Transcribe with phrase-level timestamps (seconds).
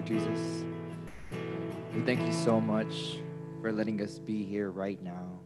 [0.00, 0.64] Lord Jesus,
[1.94, 3.18] we thank you so much
[3.60, 5.40] for letting us be here right now.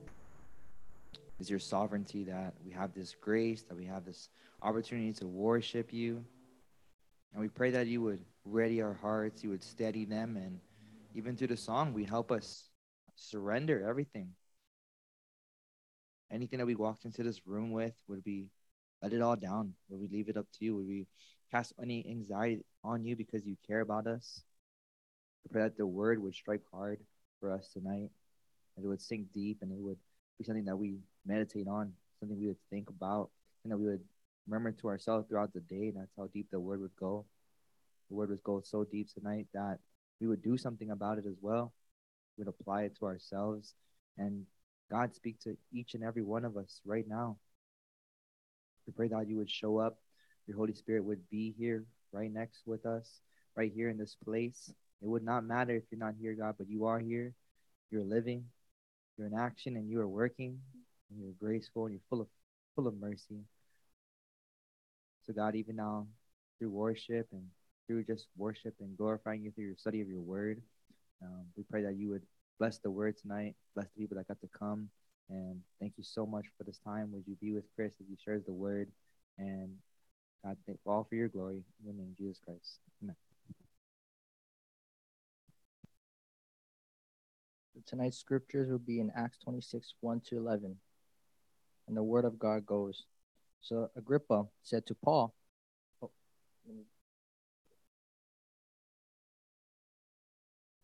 [1.40, 4.28] It's your sovereignty that we have this grace, that we have this
[4.62, 6.24] opportunity to worship you.
[7.32, 10.60] And we pray that you would ready our hearts, you would steady them, and
[11.16, 12.68] even through the song, we help us
[13.16, 14.28] surrender everything.
[16.30, 18.46] Anything that we walked into this room with, would we
[19.02, 19.74] let it all down?
[19.88, 20.76] Would we leave it up to you?
[20.76, 21.08] Would we
[21.50, 24.42] cast any anxiety on you because you care about us?
[25.50, 26.98] Pray that the word would strike hard
[27.40, 28.10] for us tonight,
[28.76, 29.98] that it would sink deep, and it would
[30.38, 33.30] be something that we meditate on, something we would think about,
[33.62, 34.04] and that we would
[34.48, 35.88] murmur to ourselves throughout the day.
[35.88, 37.24] And That's how deep the word would go.
[38.08, 39.78] The word would go so deep tonight that
[40.20, 41.72] we would do something about it as well.
[42.36, 43.74] We would apply it to ourselves.
[44.18, 44.46] And
[44.90, 47.36] God speak to each and every one of us right now.
[48.86, 49.98] We pray that you would show up.
[50.46, 53.20] Your Holy Spirit would be here right next with us,
[53.56, 54.72] right here in this place.
[55.04, 57.34] It would not matter if you're not here, God, but you are here.
[57.90, 58.44] You're living,
[59.18, 60.58] you're in action, and you are working,
[61.10, 62.26] and you're graceful, and you're full of
[62.74, 63.44] full of mercy.
[65.26, 66.06] So God, even now,
[66.58, 67.42] through worship and
[67.86, 70.62] through just worship and glorifying you through your study of your word,
[71.22, 72.22] um, we pray that you would
[72.58, 74.88] bless the word tonight, bless the people that got to come.
[75.28, 77.12] And thank you so much for this time.
[77.12, 78.88] Would you be with Chris as he shares the word?
[79.38, 79.70] And
[80.42, 81.62] God, thank all for your glory.
[81.80, 82.78] In the name of Jesus Christ.
[83.02, 83.33] Amen.
[87.86, 90.76] Tonight's scriptures will be in Acts 26, 1 to 11.
[91.86, 93.04] And the word of God goes
[93.60, 95.34] So Agrippa said to Paul,
[96.02, 96.10] oh,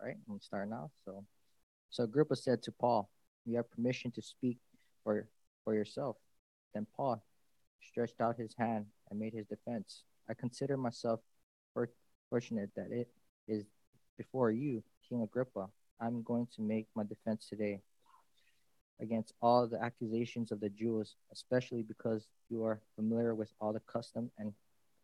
[0.02, 0.90] I'm starting now.
[1.04, 1.24] So,
[1.90, 3.10] so Agrippa said to Paul,
[3.44, 4.58] "You have permission to speak
[5.04, 5.28] for
[5.64, 6.16] for yourself."
[6.72, 7.22] Then Paul
[7.82, 10.04] stretched out his hand and made his defense.
[10.28, 11.20] I consider myself
[12.30, 13.08] fortunate that it
[13.48, 13.64] is
[14.16, 15.68] before you, King Agrippa.
[16.00, 17.80] I'm going to make my defense today
[19.00, 23.80] against all the accusations of the Jews, especially because you are familiar with all the
[23.80, 24.52] custom and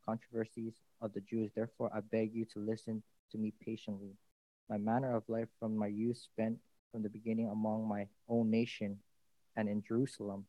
[0.04, 1.50] controversies of the Jews.
[1.54, 3.02] Therefore, I beg you to listen
[3.32, 4.16] to me patiently.
[4.68, 6.58] My manner of life from my youth spent
[6.92, 8.98] from the beginning among my own nation
[9.56, 10.46] and in Jerusalem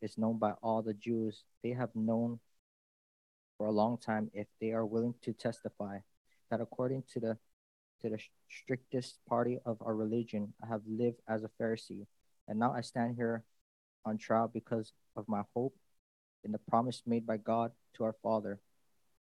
[0.00, 1.44] is known by all the Jews.
[1.62, 2.38] They have known
[3.58, 5.98] for a long time if they are willing to testify
[6.50, 7.38] that according to the
[8.02, 8.18] to the
[8.48, 12.06] strictest party of our religion, I have lived as a Pharisee,
[12.48, 13.44] and now I stand here
[14.04, 15.74] on trial because of my hope
[16.44, 18.58] in the promise made by God to our Father,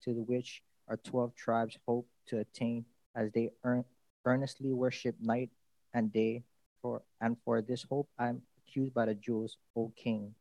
[0.03, 3.83] to the which our twelve tribes hope to attain as they earn
[4.25, 5.49] earnestly worship night
[5.93, 6.43] and day
[6.81, 10.33] for and for this hope I'm accused by the Jews, O king.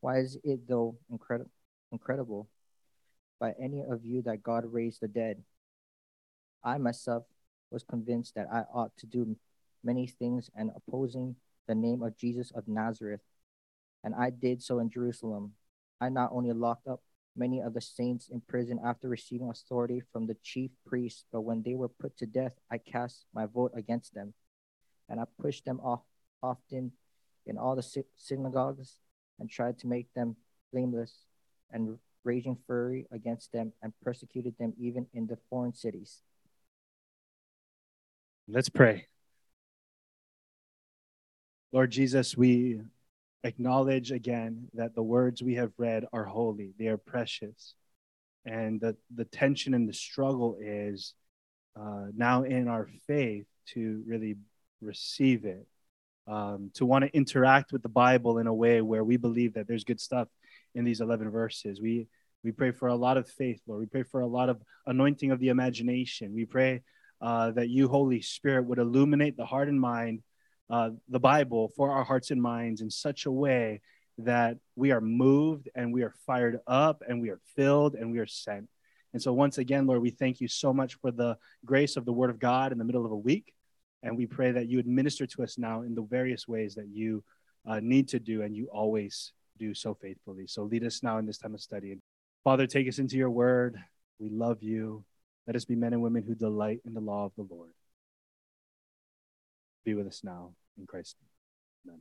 [0.00, 1.50] Why is it though incredible
[1.92, 2.48] incredible
[3.40, 5.42] by any of you that God raised the dead?
[6.62, 7.24] I myself
[7.70, 9.36] was convinced that I ought to do
[9.82, 13.20] many things and opposing the name of Jesus of Nazareth.
[14.04, 15.52] And I did so in Jerusalem.
[16.00, 17.02] I not only locked up
[17.36, 21.62] many of the saints in prison after receiving authority from the chief priests, but when
[21.62, 24.34] they were put to death, I cast my vote against them,
[25.08, 26.02] and I pushed them off
[26.42, 26.92] often
[27.46, 28.96] in all the synagogues
[29.38, 30.36] and tried to make them
[30.72, 31.26] blameless
[31.70, 36.22] and raging fury against them and persecuted them even in the foreign cities.
[38.48, 39.08] Let's pray.
[41.72, 42.80] Lord Jesus, we
[43.42, 47.74] acknowledge again that the words we have read are holy, they are precious.
[48.44, 51.14] And the, the tension and the struggle is
[51.74, 54.36] uh, now in our faith to really
[54.80, 55.66] receive it,
[56.28, 59.66] um, to want to interact with the Bible in a way where we believe that
[59.66, 60.28] there's good stuff
[60.76, 61.80] in these 11 verses.
[61.80, 62.06] We,
[62.44, 63.80] we pray for a lot of faith, Lord.
[63.80, 66.32] We pray for a lot of anointing of the imagination.
[66.32, 66.82] We pray
[67.20, 70.22] uh, that you, Holy Spirit, would illuminate the heart and mind
[70.68, 73.80] uh, the Bible for our hearts and minds in such a way
[74.18, 78.18] that we are moved and we are fired up and we are filled and we
[78.18, 78.68] are sent.
[79.12, 82.12] And so, once again, Lord, we thank you so much for the grace of the
[82.12, 83.54] Word of God in the middle of a week.
[84.02, 86.88] And we pray that you would minister to us now in the various ways that
[86.88, 87.24] you
[87.66, 90.46] uh, need to do and you always do so faithfully.
[90.46, 91.96] So, lead us now in this time of study.
[92.44, 93.78] Father, take us into your Word.
[94.18, 95.04] We love you.
[95.46, 97.70] Let us be men and women who delight in the law of the Lord
[99.84, 101.16] be with us now in Christ.
[101.86, 102.00] Amen.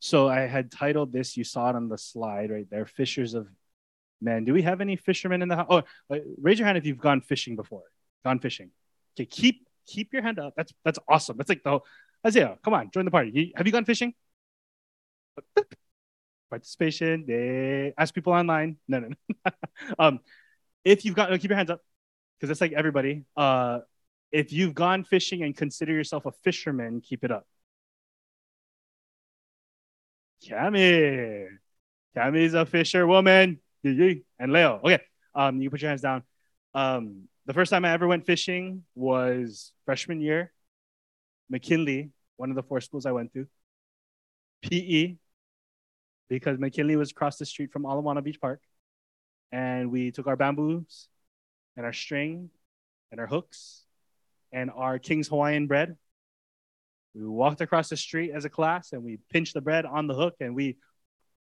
[0.00, 3.48] So I had titled this, you saw it on the slide right there, Fishers of
[4.20, 4.44] Men.
[4.44, 5.66] Do we have any fishermen in the house?
[5.68, 7.82] Oh, raise your hand if you've gone fishing before.
[8.24, 8.70] Gone fishing.
[9.14, 10.54] Okay, keep keep your hand up.
[10.56, 11.36] That's that's awesome.
[11.36, 11.80] That's like the
[12.26, 13.52] Isaiah, come on, join the party.
[13.56, 14.14] Have you gone fishing?
[16.50, 17.24] Participation.
[17.26, 18.76] They ask people online.
[18.86, 19.52] No, no, no.
[19.98, 20.20] um,
[20.84, 21.80] if you've got, keep your hands up.
[22.38, 23.24] because it's like everybody.
[23.36, 23.80] Uh,
[24.30, 27.46] if you've gone fishing and consider yourself a fisherman, keep it up.
[30.44, 31.46] Cami.
[32.16, 33.60] Cami's a fisherwoman.
[33.84, 34.80] And Leo.
[34.82, 35.00] Okay.
[35.34, 36.22] Um, you put your hands down.
[36.74, 40.52] Um, the first time I ever went fishing was freshman year.
[41.50, 43.46] McKinley, one of the four schools I went to.
[44.62, 45.16] PE,
[46.28, 48.60] because McKinley was across the street from Ala Moana Beach Park.
[49.52, 51.08] And we took our bamboos
[51.76, 52.50] and our string
[53.10, 53.82] and our hooks
[54.52, 55.96] and our King's Hawaiian bread.
[57.14, 60.14] We walked across the street as a class and we pinched the bread on the
[60.14, 60.78] hook and we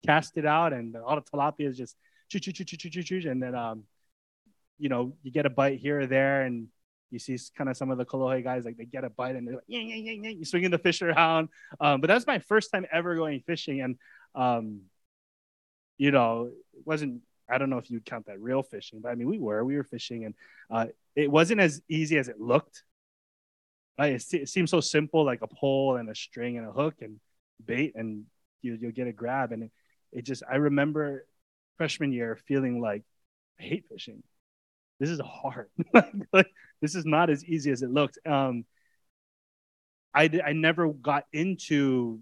[0.06, 1.94] cast it out and all the tilapia is just
[2.31, 3.85] choo choo choo choo choo choo and then um
[4.79, 6.69] you know you get a bite here or there and
[7.11, 9.47] you see kind of some of the Kolohe guys like they get a bite and
[9.47, 11.49] they're like yeah yeah yeah yeah you swinging the fish around
[11.81, 13.97] um, but that's my first time ever going fishing and
[14.35, 14.82] um,
[15.99, 17.20] you know it wasn't
[17.50, 19.76] I don't know if you'd count that real fishing but I mean we were we
[19.76, 20.35] were fishing and
[20.70, 20.87] uh,
[21.17, 22.85] it wasn't as easy as it looked
[23.99, 26.97] right it, it seems so simple like a pole and a string and a hook
[27.00, 27.20] and
[27.64, 28.25] bait and
[28.62, 29.70] you, you'll get a grab and it,
[30.12, 31.25] it just I remember
[31.81, 33.05] freshman year feeling like
[33.58, 34.23] I hate fishing.
[34.99, 35.70] This is hard.
[36.32, 36.50] like,
[36.82, 38.19] this is not as easy as it looked.
[38.26, 38.67] Um,
[40.14, 42.20] I I never got into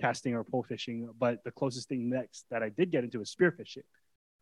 [0.00, 3.34] casting or pole fishing, but the closest thing next that I did get into was
[3.34, 3.84] spearfishing.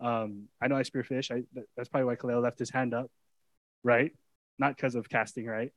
[0.00, 1.30] Um, I know I spearfish.
[1.30, 1.44] I,
[1.76, 3.10] that's probably why Kaleo left his hand up,
[3.82, 4.12] right?
[4.58, 5.72] Not because of casting, right?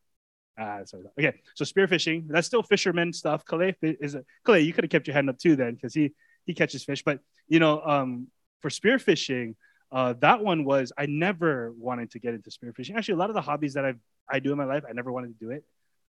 [0.59, 1.03] Uh, sorry.
[1.19, 3.45] Okay, so spearfishing, that's still fisherman stuff.
[3.45, 6.13] Kalei is a Kalei, you could have kept your hand up too then, because he
[6.45, 7.03] he catches fish.
[7.03, 8.27] But you know, um,
[8.61, 9.55] for spearfishing,
[9.91, 12.95] uh, that one was I never wanted to get into spearfishing.
[12.95, 13.93] Actually, a lot of the hobbies that I
[14.29, 15.65] I do in my life, I never wanted to do it.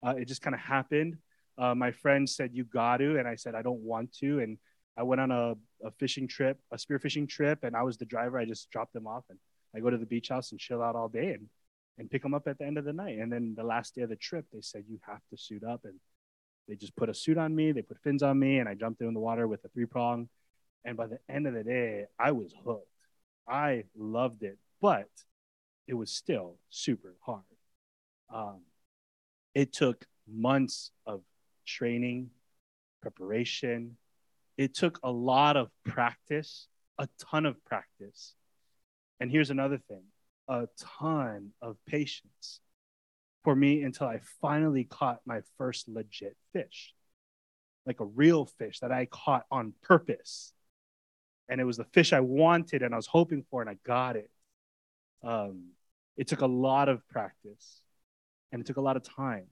[0.06, 1.16] Uh, it just kind of happened.
[1.56, 4.58] Uh, my friend said you got to, and I said I don't want to, and
[4.96, 5.54] I went on a,
[5.84, 8.38] a fishing trip, a spearfishing trip, and I was the driver.
[8.38, 9.38] I just dropped them off, and
[9.74, 11.48] I go to the beach house and chill out all day, and
[11.98, 13.18] and pick them up at the end of the night.
[13.18, 15.82] And then the last day of the trip, they said you have to suit up,
[15.84, 15.94] and
[16.68, 19.00] they just put a suit on me, they put fins on me, and I jumped
[19.00, 20.28] in the water with a three prong.
[20.84, 22.88] And by the end of the day, I was hooked.
[23.48, 25.08] I loved it, but
[25.86, 27.42] it was still super hard.
[28.32, 28.60] Um,
[29.54, 31.22] it took months of
[31.64, 32.30] training,
[33.02, 33.96] preparation.
[34.56, 36.68] It took a lot of practice,
[36.98, 38.34] a ton of practice.
[39.20, 40.02] And here's another thing
[40.48, 40.66] a
[41.00, 42.60] ton of patience
[43.44, 46.94] for me until I finally caught my first legit fish,
[47.86, 50.52] like a real fish that I caught on purpose.
[51.48, 54.16] And it was the fish I wanted and I was hoping for, and I got
[54.16, 54.30] it.
[55.22, 55.72] Um,
[56.16, 57.82] it took a lot of practice
[58.50, 59.46] and it took a lot of time.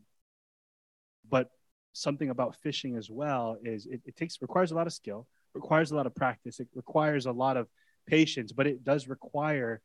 [1.28, 1.50] But
[1.92, 5.90] something about fishing as well is it, it takes requires a lot of skill, requires
[5.90, 7.68] a lot of practice, it requires a lot of
[8.06, 9.80] patience, but it does require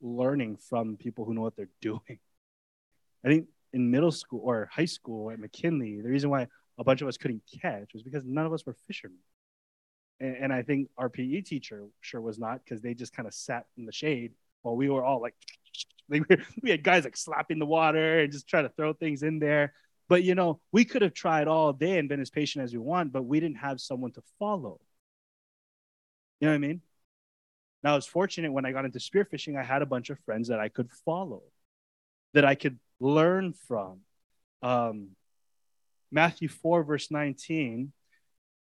[0.00, 2.18] learning from people who know what they're doing.
[3.24, 6.48] I think in middle school or high school at McKinley, the reason why
[6.78, 9.18] a bunch of us couldn't catch was because none of us were fishermen.
[10.18, 13.34] And, and I think our PE teacher sure was not because they just kind of
[13.34, 15.34] sat in the shade while we were all like,
[16.08, 16.22] we,
[16.62, 19.74] we had guys like slapping the water and just trying to throw things in there.
[20.10, 22.80] But you know, we could have tried all day and been as patient as we
[22.80, 24.80] want, but we didn't have someone to follow.
[26.40, 26.80] You know what I mean?
[27.84, 30.48] Now, I was fortunate when I got into spearfishing, I had a bunch of friends
[30.48, 31.42] that I could follow,
[32.34, 34.00] that I could learn from.
[34.62, 35.10] Um,
[36.10, 37.92] Matthew 4, verse 19,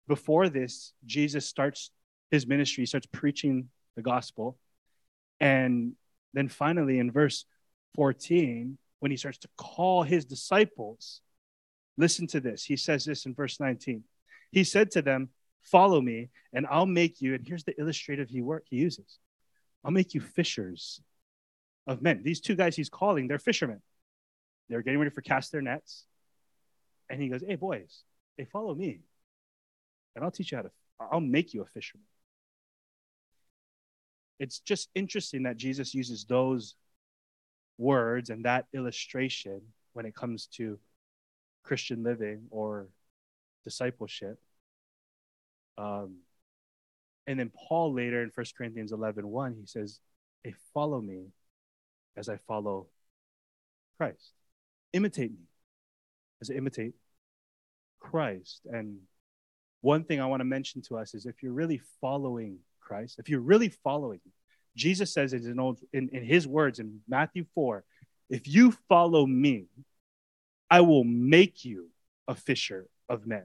[0.08, 1.92] before this, Jesus starts
[2.32, 4.58] his ministry, he starts preaching the gospel.
[5.38, 5.92] And
[6.34, 7.44] then finally, in verse
[7.94, 11.20] 14, when he starts to call his disciples,
[11.96, 12.64] listen to this.
[12.64, 14.04] He says this in verse 19.
[14.50, 15.30] He said to them,
[15.62, 17.34] Follow me, and I'll make you.
[17.34, 19.18] And here's the illustrative he work he uses.
[19.84, 21.00] I'll make you fishers
[21.86, 22.22] of men.
[22.22, 23.82] These two guys he's calling, they're fishermen.
[24.68, 26.04] They're getting ready for cast their nets.
[27.10, 28.02] And he goes, Hey boys,
[28.36, 29.00] hey, follow me.
[30.14, 32.06] And I'll teach you how to I'll make you a fisherman.
[34.38, 36.74] It's just interesting that Jesus uses those
[37.78, 39.60] words and that illustration
[39.92, 40.78] when it comes to
[41.66, 42.88] Christian living or
[43.64, 44.38] discipleship.
[45.76, 46.18] Um,
[47.26, 50.00] and then Paul later in 1 Corinthians 11 1, he says,
[50.42, 51.26] Hey, follow me
[52.16, 52.86] as I follow
[53.98, 54.32] Christ.
[54.92, 55.46] Imitate me
[56.40, 56.94] as I imitate
[57.98, 58.60] Christ.
[58.66, 58.98] And
[59.80, 63.28] one thing I want to mention to us is if you're really following Christ, if
[63.28, 64.20] you're really following,
[64.76, 67.84] Jesus says in, old, in, in his words in Matthew 4
[68.28, 69.66] if you follow me,
[70.70, 71.90] I will make you
[72.26, 73.44] a fisher of men.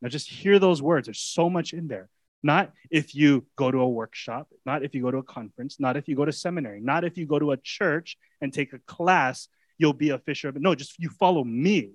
[0.00, 1.06] Now, just hear those words.
[1.06, 2.08] There's so much in there.
[2.42, 5.96] Not if you go to a workshop, not if you go to a conference, not
[5.96, 8.80] if you go to seminary, not if you go to a church and take a
[8.80, 9.46] class,
[9.78, 10.50] you'll be a fisher.
[10.50, 11.92] But no, just you follow me.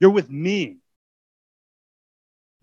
[0.00, 0.78] You're with me.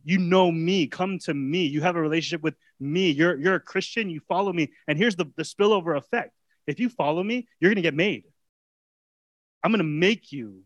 [0.03, 0.87] You know me.
[0.87, 1.65] Come to me.
[1.67, 3.11] You have a relationship with me.
[3.11, 4.09] You're, you're a Christian.
[4.09, 4.71] You follow me.
[4.87, 6.31] And here's the, the spillover effect
[6.65, 8.23] if you follow me, you're going to get made.
[9.63, 10.61] I'm going to make you.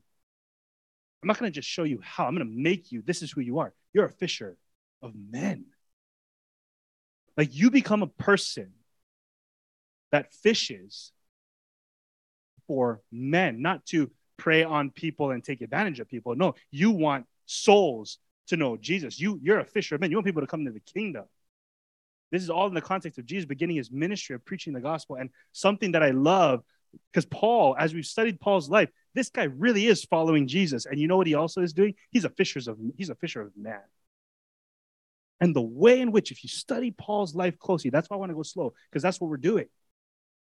[1.21, 2.25] I'm not going to just show you how.
[2.25, 3.01] I'm going to make you.
[3.01, 3.73] This is who you are.
[3.93, 4.57] You're a fisher
[5.01, 5.65] of men.
[7.35, 8.71] Like you become a person
[10.11, 11.11] that fishes
[12.67, 16.35] for men, not to prey on people and take advantage of people.
[16.35, 19.19] No, you want souls to know Jesus.
[19.19, 20.11] You, you're a fisher of men.
[20.11, 21.25] You want people to come to the kingdom.
[22.31, 25.15] This is all in the context of Jesus beginning his ministry of preaching the gospel.
[25.15, 26.63] And something that I love,
[27.11, 30.85] because Paul, as we've studied Paul's life, this guy really is following Jesus.
[30.85, 31.95] And you know what he also is doing?
[32.11, 33.81] He's a fisher of he's a fisher of man.
[35.39, 38.31] And the way in which, if you study Paul's life closely, that's why I want
[38.31, 39.67] to go slow, because that's what we're doing.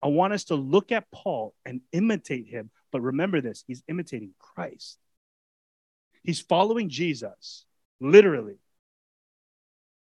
[0.01, 2.69] I want us to look at Paul and imitate him.
[2.91, 4.97] But remember this he's imitating Christ.
[6.23, 7.65] He's following Jesus,
[7.99, 8.57] literally.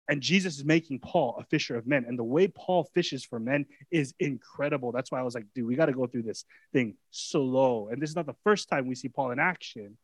[0.09, 2.07] And Jesus is making Paul a fisher of men.
[2.09, 4.91] And the way Paul fishes for men is incredible.
[4.91, 7.89] That's why I was like, dude, we got to go through this thing slow.
[7.89, 9.99] And this is not the first time we see Paul in action.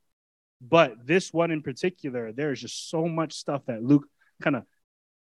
[0.61, 4.07] But this one in particular, there is just so much stuff that Luke
[4.43, 4.65] kind of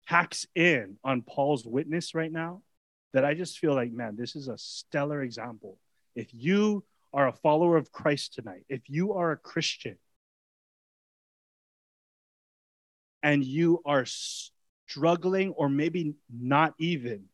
[0.07, 2.63] hacks in on Paul's witness right now
[3.13, 5.79] that I just feel like, man, this is a stellar example.
[6.17, 9.97] If you are a follower of Christ tonight, if you are a Christian,
[13.23, 14.05] and you are
[14.87, 17.25] struggling or maybe not even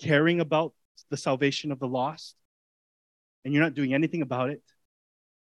[0.00, 0.72] caring about
[1.10, 2.34] the salvation of the lost
[3.44, 4.62] and you're not doing anything about it,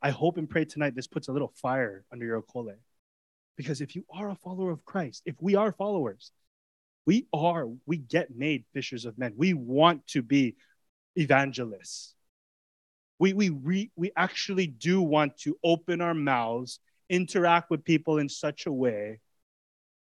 [0.02, 2.74] I hope and pray tonight this puts a little fire under your okole.
[3.56, 6.32] Because if you are a follower of Christ, if we are followers,
[7.06, 9.34] we are, we get made fishers of men.
[9.36, 10.56] We want to be
[11.16, 12.14] evangelists.
[13.18, 18.28] We, we, re, we actually do want to open our mouths, interact with people in
[18.28, 19.20] such a way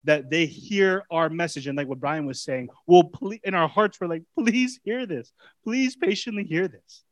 [0.04, 1.68] that they hear our message.
[1.68, 5.06] And like what Brian was saying, well, please, in our hearts, we're like, please hear
[5.06, 5.32] this.
[5.64, 7.04] Please patiently hear this.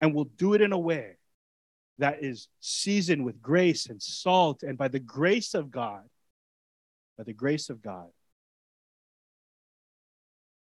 [0.00, 1.16] And we'll do it in a way
[1.98, 4.62] that is seasoned with grace and salt.
[4.62, 6.02] And by the grace of God,
[7.16, 8.06] by the grace of God,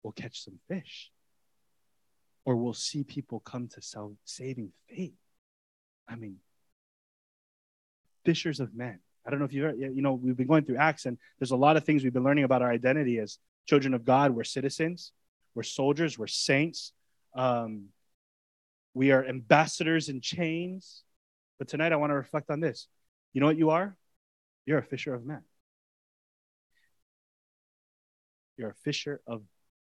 [0.02, 1.10] we'll catch some fish.
[2.44, 5.14] Or we'll see people come to self saving faith.
[6.08, 6.38] I mean,
[8.24, 8.98] fishers of men.
[9.26, 11.56] I don't know if you've you know we've been going through Acts and there's a
[11.56, 14.32] lot of things we've been learning about our identity as children of God.
[14.32, 15.12] We're citizens,
[15.54, 16.92] we're soldiers, we're saints.
[17.34, 17.88] Um,
[18.94, 21.02] we are ambassadors in chains.
[21.58, 22.88] But tonight I want to reflect on this.
[23.32, 23.96] You know what you are?
[24.66, 25.42] You're a fisher of men.
[28.56, 29.42] You're a fisher of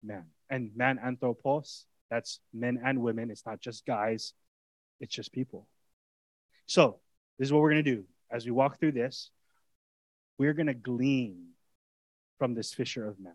[0.03, 0.25] men.
[0.49, 3.31] And man anthropos, that's men and women.
[3.31, 4.35] It's not just guys,
[5.01, 5.67] it's just people.
[6.67, 6.99] So,
[7.39, 9.31] this is what we're going to do as we walk through this,
[10.39, 11.49] we're going to glean
[12.39, 13.35] from this fisher of men.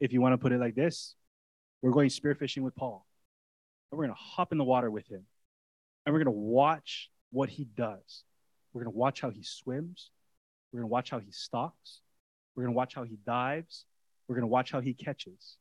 [0.00, 1.14] If you want to put it like this,
[1.82, 3.06] we're going spearfishing with Paul.
[3.90, 5.24] And we're going to hop in the water with him.
[6.04, 8.24] And we're going to watch what he does.
[8.72, 10.10] We're going to watch how he swims.
[10.72, 12.00] We're going to watch how he stalks.
[12.54, 13.84] We're going to watch how he dives.
[14.28, 15.56] We're going to watch how he catches.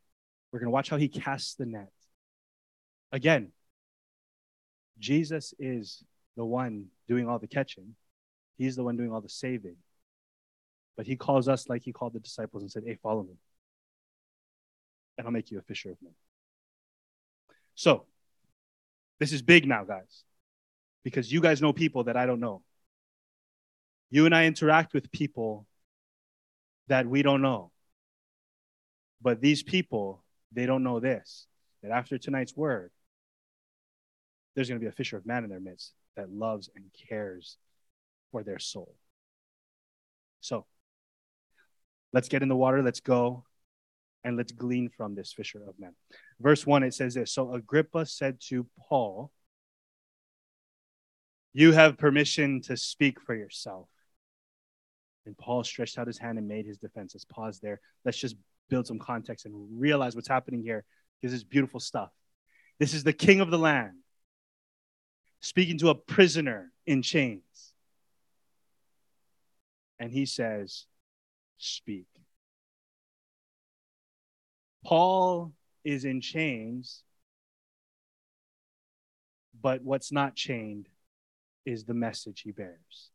[0.51, 1.91] We're going to watch how he casts the net.
[3.11, 3.51] Again,
[4.99, 6.03] Jesus is
[6.39, 7.95] the one doing all the catching.
[8.57, 9.75] He's the one doing all the saving.
[10.95, 13.35] But he calls us like he called the disciples and said, Hey, follow me.
[15.17, 16.13] And I'll make you a fisher of men.
[17.75, 18.05] So,
[19.19, 20.23] this is big now, guys,
[21.03, 22.61] because you guys know people that I don't know.
[24.09, 25.67] You and I interact with people
[26.87, 27.71] that we don't know.
[29.21, 31.47] But these people, they don't know this
[31.83, 32.91] that after tonight's word,
[34.55, 37.57] there's going to be a fisher of man in their midst that loves and cares
[38.31, 38.93] for their soul.
[40.41, 40.65] So
[42.11, 43.45] let's get in the water, let's go,
[44.25, 45.93] and let's glean from this fisher of men.
[46.41, 49.31] Verse 1, it says this So Agrippa said to Paul,
[51.53, 53.87] You have permission to speak for yourself.
[55.25, 57.13] And Paul stretched out his hand and made his defense.
[57.13, 57.79] Let's pause there.
[58.03, 58.35] Let's just
[58.69, 60.83] build some context and realize what's happening here.
[61.21, 62.09] This is beautiful stuff.
[62.77, 63.93] This is the king of the land
[65.41, 67.73] speaking to a prisoner in chains.
[69.99, 70.85] And he says,
[71.57, 72.07] Speak.
[74.85, 75.51] Paul
[75.83, 77.03] is in chains,
[79.61, 80.87] but what's not chained
[81.65, 83.11] is the message he bears.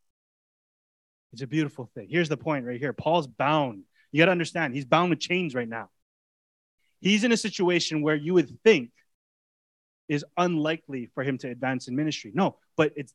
[1.33, 2.07] It's a beautiful thing.
[2.09, 3.83] Here's the point right here Paul's bound.
[4.11, 5.89] You got to understand, he's bound with chains right now.
[7.01, 8.91] He's in a situation where you would think
[10.07, 12.31] is unlikely for him to advance in ministry.
[12.33, 13.13] No, but it's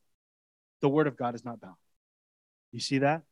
[0.81, 1.75] the word of God is not bound.
[2.71, 3.23] You see that?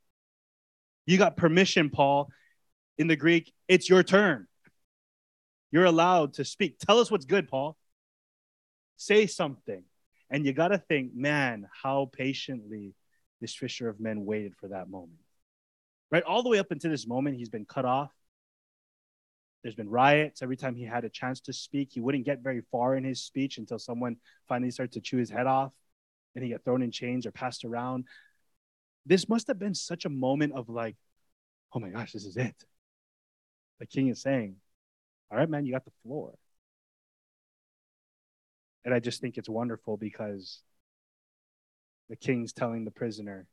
[1.05, 2.29] You got permission, Paul.
[2.97, 4.47] In the Greek, it's your turn.
[5.71, 6.77] You're allowed to speak.
[6.79, 7.77] Tell us what's good, Paul.
[8.97, 9.83] Say something.
[10.29, 12.93] And you got to think, man, how patiently
[13.41, 15.19] this fisher of men waited for that moment.
[16.11, 16.23] Right?
[16.23, 18.11] All the way up until this moment, he's been cut off.
[19.61, 20.41] There's been riots.
[20.41, 23.21] Every time he had a chance to speak, he wouldn't get very far in his
[23.21, 25.73] speech until someone finally started to chew his head off
[26.35, 28.05] and he got thrown in chains or passed around.
[29.05, 30.95] This must have been such a moment of like,
[31.73, 32.55] oh my gosh, this is it.
[33.79, 34.55] The king is saying,
[35.31, 36.33] all right, man, you got the floor.
[38.85, 40.61] And I just think it's wonderful because
[42.09, 43.45] the king's telling the prisoner,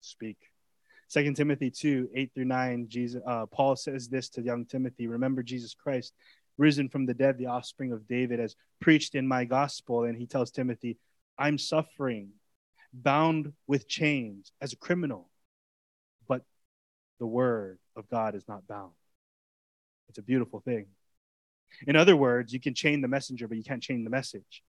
[0.00, 0.49] speak.
[1.10, 5.42] Second Timothy 2, 8 through 9, Jesus, uh, Paul says this to young Timothy Remember
[5.42, 6.14] Jesus Christ,
[6.56, 10.04] risen from the dead, the offspring of David, as preached in my gospel.
[10.04, 10.98] And he tells Timothy,
[11.36, 12.28] I'm suffering,
[12.94, 15.28] bound with chains as a criminal,
[16.28, 16.42] but
[17.18, 18.92] the word of God is not bound.
[20.10, 20.86] It's a beautiful thing.
[21.88, 24.62] In other words, you can chain the messenger, but you can't chain the message.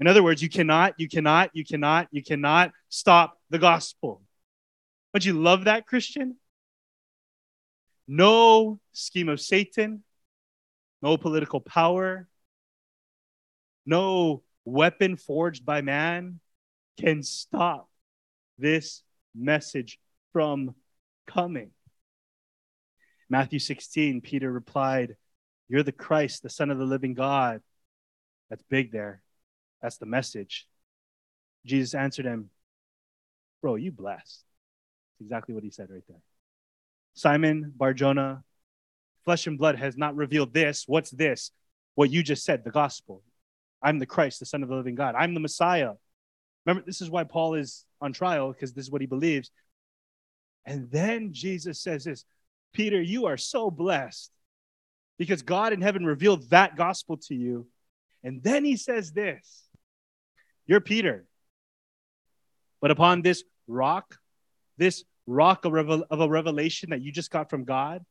[0.00, 4.22] In other words, you cannot, you cannot, you cannot, you cannot stop the gospel.
[5.12, 6.36] But you love that, Christian?
[8.06, 10.02] No scheme of Satan,
[11.02, 12.28] no political power,
[13.86, 16.40] no weapon forged by man
[16.98, 17.88] can stop
[18.58, 19.02] this
[19.34, 19.98] message
[20.32, 20.74] from
[21.26, 21.70] coming.
[23.28, 25.16] Matthew 16, Peter replied,
[25.68, 27.62] You're the Christ, the Son of the living God.
[28.48, 29.22] That's big there.
[29.80, 30.66] That's the message.
[31.64, 32.50] Jesus answered him,
[33.62, 34.44] Bro, you blessed.
[35.20, 36.22] Exactly what he said right there.
[37.14, 38.42] Simon Barjona,
[39.24, 40.84] flesh and blood has not revealed this.
[40.86, 41.50] What's this?
[41.94, 43.22] What you just said, the gospel.
[43.82, 45.14] I'm the Christ, the Son of the living God.
[45.16, 45.92] I'm the Messiah.
[46.64, 49.50] Remember, this is why Paul is on trial, because this is what he believes.
[50.64, 52.24] And then Jesus says this
[52.72, 54.30] Peter, you are so blessed
[55.18, 57.66] because God in heaven revealed that gospel to you.
[58.22, 59.64] And then he says this
[60.66, 61.26] You're Peter.
[62.80, 64.16] But upon this rock,
[64.78, 65.74] this rock of,
[66.10, 68.04] a revelation that you just got from God,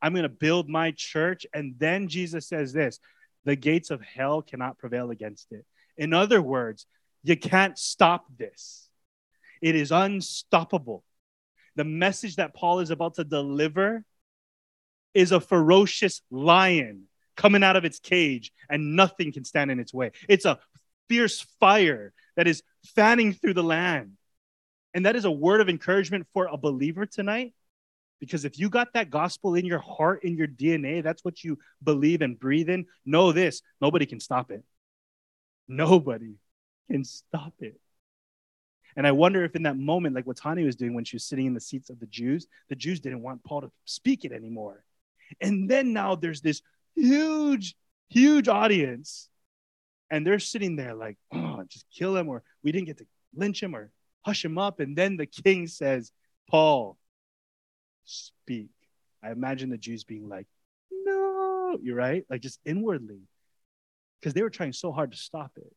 [0.00, 1.46] I'm going to build my church.
[1.52, 2.98] And then Jesus says this
[3.44, 5.64] the gates of hell cannot prevail against it.
[5.96, 6.86] In other words,
[7.22, 8.88] you can't stop this,
[9.60, 11.04] it is unstoppable.
[11.74, 14.04] The message that Paul is about to deliver
[15.14, 19.94] is a ferocious lion coming out of its cage, and nothing can stand in its
[19.94, 20.12] way.
[20.28, 20.58] It's a
[21.08, 22.62] fierce fire that is
[22.94, 24.12] fanning through the land.
[24.94, 27.54] And that is a word of encouragement for a believer tonight
[28.20, 31.58] because if you got that gospel in your heart, in your DNA, that's what you
[31.82, 34.62] believe and breathe in, know this nobody can stop it.
[35.66, 36.34] Nobody
[36.88, 37.80] can stop it.
[38.94, 41.24] And I wonder if in that moment, like what Tani was doing when she was
[41.24, 44.32] sitting in the seats of the Jews, the Jews didn't want Paul to speak it
[44.32, 44.84] anymore.
[45.40, 46.62] And then now there's this
[46.94, 47.74] huge,
[48.08, 49.28] huge audience.
[50.10, 53.62] And they're sitting there like, oh, just kill him, or we didn't get to lynch
[53.62, 53.90] him or
[54.22, 54.80] hush him up.
[54.80, 56.12] And then the king says,
[56.48, 56.96] Paul,
[58.04, 58.70] speak.
[59.22, 60.46] I imagine the Jews being like,
[60.90, 63.20] no, you're right, like just inwardly,
[64.20, 65.72] because they were trying so hard to stop it.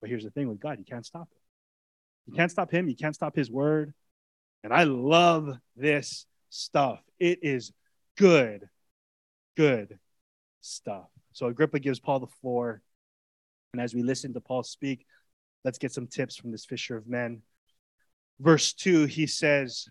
[0.00, 1.38] But here's the thing with God, you can't stop it.
[2.26, 3.94] You can't stop him, you can't stop his word.
[4.62, 7.00] And I love this stuff.
[7.18, 7.72] It is
[8.16, 8.68] good,
[9.56, 9.98] good
[10.60, 11.08] stuff.
[11.32, 12.82] So Agrippa gives Paul the floor.
[13.72, 15.04] And as we listen to Paul speak,
[15.64, 17.42] let's get some tips from this fisher of men.
[18.40, 19.88] Verse 2, he says,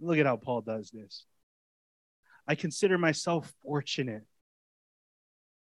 [0.00, 1.24] Look at how Paul does this.
[2.46, 4.24] I consider myself fortunate.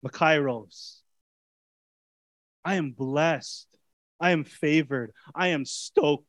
[0.06, 0.98] Makarios.
[2.64, 3.68] I am blessed.
[4.20, 5.12] I am favored.
[5.34, 6.26] I am stoked.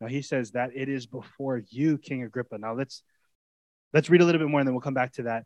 [0.00, 2.58] Now he says that it is before you, King Agrippa.
[2.58, 3.02] Now let's
[3.92, 5.44] let's read a little bit more and then we'll come back to that.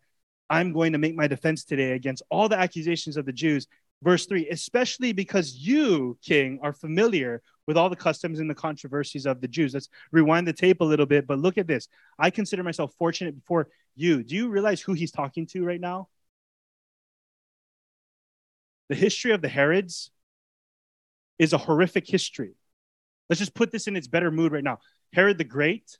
[0.50, 3.66] I'm going to make my defense today against all the accusations of the Jews
[4.02, 9.26] Verse 3 especially because you, king, are familiar with all the customs and the controversies
[9.26, 9.74] of the Jews.
[9.74, 11.88] Let's rewind the tape a little bit, but look at this.
[12.18, 14.22] I consider myself fortunate before you.
[14.22, 16.09] Do you realize who he's talking to right now?
[18.88, 20.11] The history of the Herods
[21.38, 22.54] is a horrific history.
[23.28, 24.78] Let's just put this in its better mood right now.
[25.12, 25.98] Herod the Great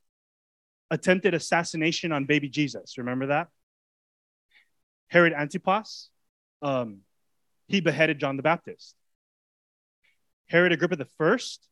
[0.91, 2.99] attempted assassination on baby Jesus.
[2.99, 3.49] Remember that?
[5.09, 6.11] Herod Antipas
[6.63, 6.99] um,
[7.67, 8.95] he beheaded John the Baptist.
[10.49, 11.67] Herod Agrippa first,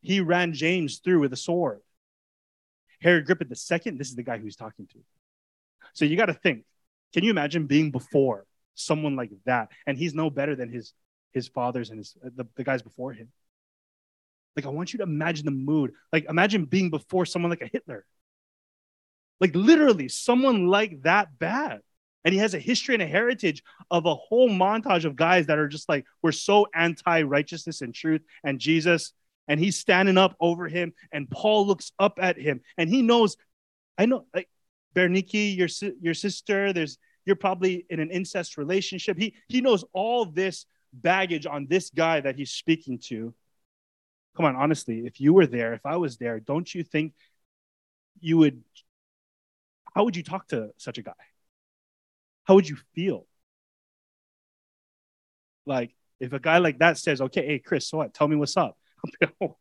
[0.00, 1.80] he ran James through with a sword.
[3.00, 4.98] Herod Agrippa second, this is the guy who he's talking to.
[5.94, 6.64] So you got to think,
[7.12, 9.70] can you imagine being before someone like that?
[9.86, 10.92] And he's no better than his
[11.32, 13.28] his fathers and his uh, the, the guys before him.
[14.56, 15.92] Like I want you to imagine the mood.
[16.12, 18.04] Like imagine being before someone like a Hitler.
[19.40, 21.80] Like literally someone like that bad.
[22.24, 25.58] And he has a history and a heritage of a whole montage of guys that
[25.58, 29.12] are just like, we're so anti righteousness and truth and Jesus.
[29.48, 30.92] And he's standing up over him.
[31.12, 33.36] And Paul looks up at him and he knows,
[33.98, 34.48] I know, like,
[34.94, 35.68] Berniki, your,
[36.00, 39.18] your sister, there's, you're probably in an incest relationship.
[39.18, 43.34] He, he knows all this baggage on this guy that he's speaking to.
[44.36, 47.14] Come on, honestly, if you were there, if I was there, don't you think
[48.20, 48.62] you would,
[49.94, 51.12] how would you talk to such a guy?
[52.44, 53.26] How would you feel?
[55.64, 58.14] Like, if a guy like that says, okay, hey, Chris, so what?
[58.14, 58.76] Tell me what's up.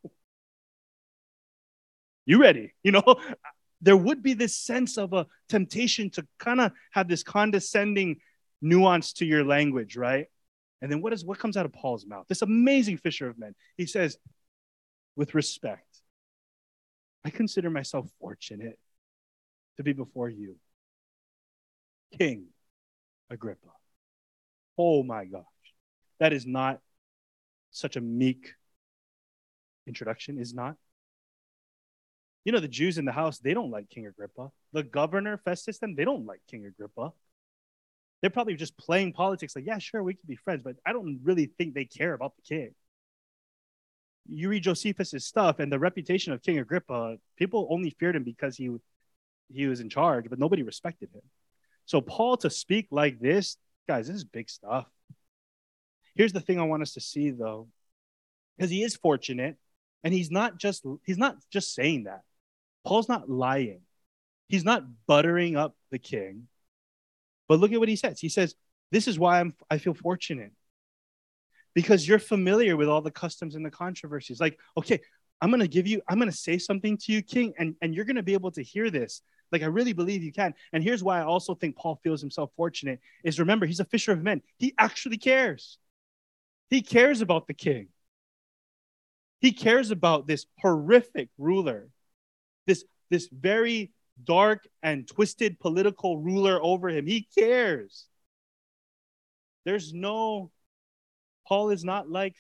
[2.26, 2.74] you ready?
[2.84, 3.04] You know,
[3.82, 8.18] there would be this sense of a temptation to kind of have this condescending
[8.62, 10.28] nuance to your language, right?
[10.82, 12.26] And then what is what comes out of Paul's mouth?
[12.28, 13.56] This amazing fisher of men.
[13.78, 14.18] He says,
[15.16, 15.86] with respect,
[17.24, 18.80] I consider myself fortunate
[19.78, 20.56] to be before you,
[22.18, 22.48] King
[23.32, 23.70] Agrippa.
[24.78, 25.44] Oh my gosh.
[26.20, 26.80] That is not
[27.72, 28.54] such a meek
[29.88, 30.76] introduction, is not.
[32.44, 34.52] You know, the Jews in the house, they don't like King Agrippa.
[34.74, 37.14] The governor, Festus, them, they don't like King Agrippa.
[38.22, 41.20] They're probably just playing politics like, yeah, sure, we can be friends, but I don't
[41.24, 42.76] really think they care about the king.
[44.28, 48.56] You read Josephus' stuff and the reputation of King Agrippa, people only feared him because
[48.56, 48.70] he,
[49.52, 51.22] he was in charge, but nobody respected him.
[51.92, 54.88] So, Paul to speak like this, guys, this is big stuff.
[56.16, 57.68] Here's the thing I want us to see though,
[58.56, 59.58] because he is fortunate
[60.02, 62.22] and he's not just he's not just saying that.
[62.86, 63.82] Paul's not lying.
[64.48, 66.48] He's not buttering up the king.
[67.50, 68.22] But look at what he says.
[68.22, 68.56] He says,
[68.94, 70.54] This is why I'm, I feel fortunate
[71.74, 74.40] because you're familiar with all the customs and the controversies.
[74.40, 75.02] Like, okay,
[75.42, 77.94] I'm going to give you, I'm going to say something to you, King, and, and
[77.94, 79.22] you're going to be able to hear this.
[79.52, 80.54] Like, I really believe you can.
[80.74, 84.12] And here's why I also think Paul feels himself fortunate is remember, he's a fisher
[84.12, 84.42] of men.
[84.58, 85.78] He actually cares.
[86.70, 87.90] He cares about the king.
[89.40, 91.90] He cares about this horrific ruler,
[92.68, 93.92] this, this very
[94.24, 97.08] dark and twisted political ruler over him.
[97.08, 98.06] He cares.
[99.66, 100.52] There's no,
[101.48, 102.36] Paul is not like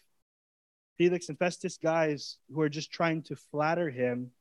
[0.97, 4.31] Felix and Festus guys who are just trying to flatter him.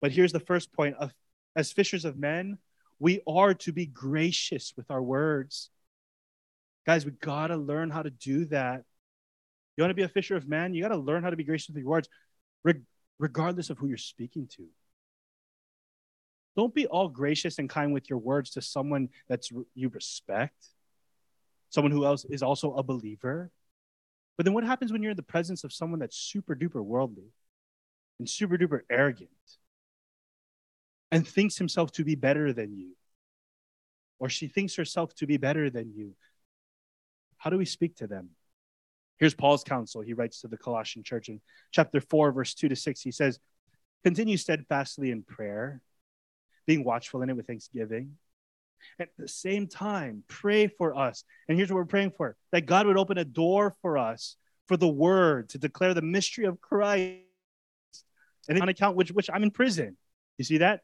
[0.00, 1.12] But here's the first point of
[1.56, 2.58] as fishers of men,
[2.98, 5.70] we are to be gracious with our words.
[6.86, 8.84] Guys, we got to learn how to do that.
[9.76, 10.74] You want to be a fisher of men?
[10.74, 12.08] You got to learn how to be gracious with your words,
[13.18, 14.66] regardless of who you're speaking to.
[16.56, 20.66] Don't be all gracious and kind with your words to someone that's you respect,
[21.70, 23.50] someone who else is also a believer.
[24.36, 27.32] But then what happens when you're in the presence of someone that's super duper worldly
[28.18, 29.30] and super duper arrogant
[31.10, 32.96] and thinks himself to be better than you?
[34.18, 36.14] Or she thinks herself to be better than you.
[37.38, 38.30] How do we speak to them?
[39.18, 40.00] Here's Paul's counsel.
[40.00, 41.40] He writes to the Colossian church in
[41.72, 43.00] chapter 4, verse 2 to 6.
[43.00, 43.38] He says,
[44.02, 45.82] Continue steadfastly in prayer
[46.66, 48.16] being watchful in it with thanksgiving.
[48.98, 51.24] At the same time, pray for us.
[51.48, 54.76] And here's what we're praying for that God would open a door for us for
[54.76, 57.24] the word to declare the mystery of Christ.
[58.48, 59.96] And on account which which I'm in prison.
[60.38, 60.80] You see that?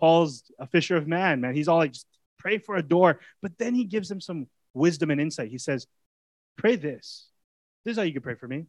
[0.00, 1.54] Paul's a fisher of man, man.
[1.54, 2.06] He's all like, just
[2.38, 3.20] pray for a door.
[3.42, 5.50] But then he gives them some wisdom and insight.
[5.50, 5.86] He says,
[6.56, 7.28] Pray this.
[7.84, 8.66] This is how you can pray for me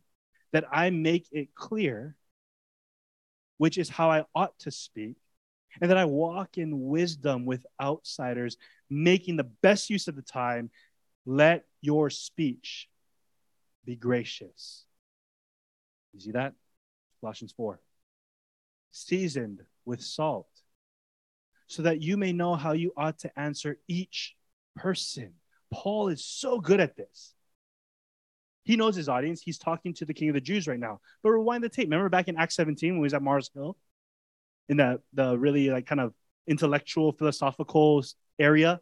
[0.51, 2.15] that I make it clear,
[3.57, 5.17] which is how I ought to speak,
[5.81, 8.57] and that I walk in wisdom with outsiders,
[8.89, 10.69] making the best use of the time.
[11.25, 12.88] Let your speech
[13.83, 14.85] be gracious.
[16.13, 16.53] You see that?
[17.19, 17.79] Colossians 4.
[18.91, 20.47] Seasoned with salt,
[21.67, 24.36] so that you may know how you ought to answer each
[24.75, 25.34] person.
[25.71, 27.34] Paul is so good at this.
[28.63, 29.41] He knows his audience.
[29.41, 30.99] He's talking to the king of the Jews right now.
[31.21, 31.86] But rewind the tape.
[31.86, 33.78] Remember back in Acts 17 when he was at Mars Hill?
[34.69, 36.13] in the the really like kind of
[36.47, 38.04] intellectual philosophical
[38.39, 38.80] area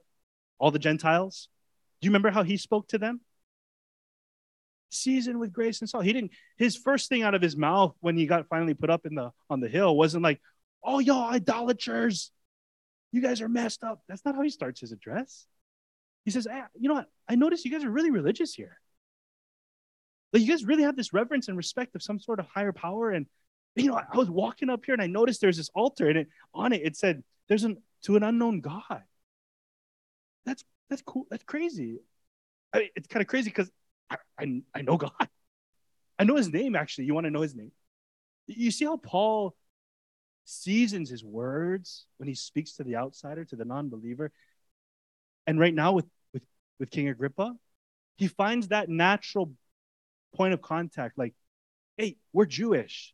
[0.59, 1.49] all the gentiles
[2.01, 3.21] do you remember how he spoke to them
[4.89, 8.15] seasoned with grace and salt he didn't his first thing out of his mouth when
[8.17, 10.39] he got finally put up in the on the hill wasn't like
[10.83, 12.31] oh y'all idolaters
[13.13, 15.47] you guys are messed up that's not how he starts his address
[16.25, 18.77] he says ah, you know what i noticed you guys are really religious here
[20.33, 23.11] Like you guys really have this reverence and respect of some sort of higher power.
[23.11, 23.27] And
[23.75, 26.27] you know, I was walking up here and I noticed there's this altar, and it
[26.53, 29.03] on it it said, "There's an to an unknown God."
[30.45, 31.27] That's that's cool.
[31.29, 31.99] That's crazy.
[32.73, 33.71] I mean, it's kind of crazy because
[34.09, 35.11] I, I I know God.
[36.19, 36.75] I know His name.
[36.75, 37.71] Actually, you want to know His name?
[38.47, 39.55] You see how Paul
[40.45, 44.31] seasons his words when he speaks to the outsider, to the non-believer.
[45.47, 46.43] And right now with with
[46.79, 47.53] with King Agrippa,
[48.17, 49.51] he finds that natural
[50.35, 51.33] point of contact like
[51.97, 53.13] hey we're jewish.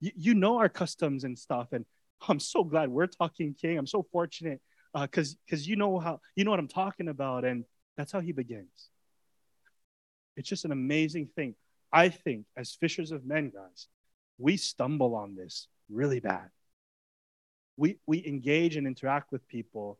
[0.00, 1.68] You, you know our customs and stuff.
[1.72, 1.84] And
[2.28, 3.78] i'm so glad we're talking king.
[3.78, 4.60] I'm so fortunate
[4.94, 7.44] because uh, because you know how you know what i'm talking about.
[7.44, 7.64] And
[7.96, 8.88] that's how he begins.
[10.36, 11.54] It's just an amazing thing.
[11.92, 13.88] I think as fishers of men guys
[14.38, 16.48] we stumble on this really bad
[17.76, 19.98] we we engage and interact with people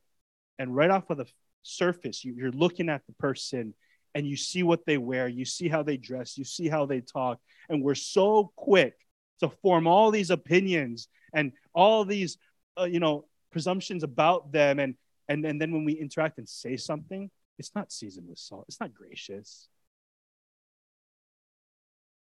[0.59, 1.27] and right off of the
[1.63, 3.75] surface you, you're looking at the person
[4.15, 7.01] and you see what they wear, you see how they dress, you see how they
[7.01, 8.95] talk, and we're so quick
[9.41, 12.39] to form all these opinions and all these,
[12.79, 14.95] uh, you know, presumptions about them, and
[15.29, 18.81] and and then when we interact and say something, it's not seasoned with salt, it's
[18.81, 19.69] not gracious.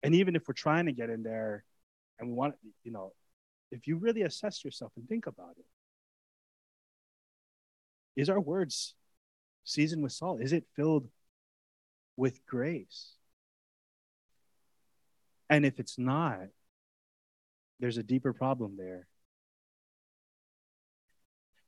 [0.04, 1.64] And even if we're trying to get in there,
[2.18, 3.12] and we want, you know,
[3.72, 5.66] if you really assess yourself and think about it,
[8.20, 8.94] is our words
[9.64, 10.40] seasoned with salt?
[10.40, 11.08] Is it filled
[12.16, 13.14] with grace.
[15.48, 16.40] And if it's not,
[17.80, 19.06] there's a deeper problem there.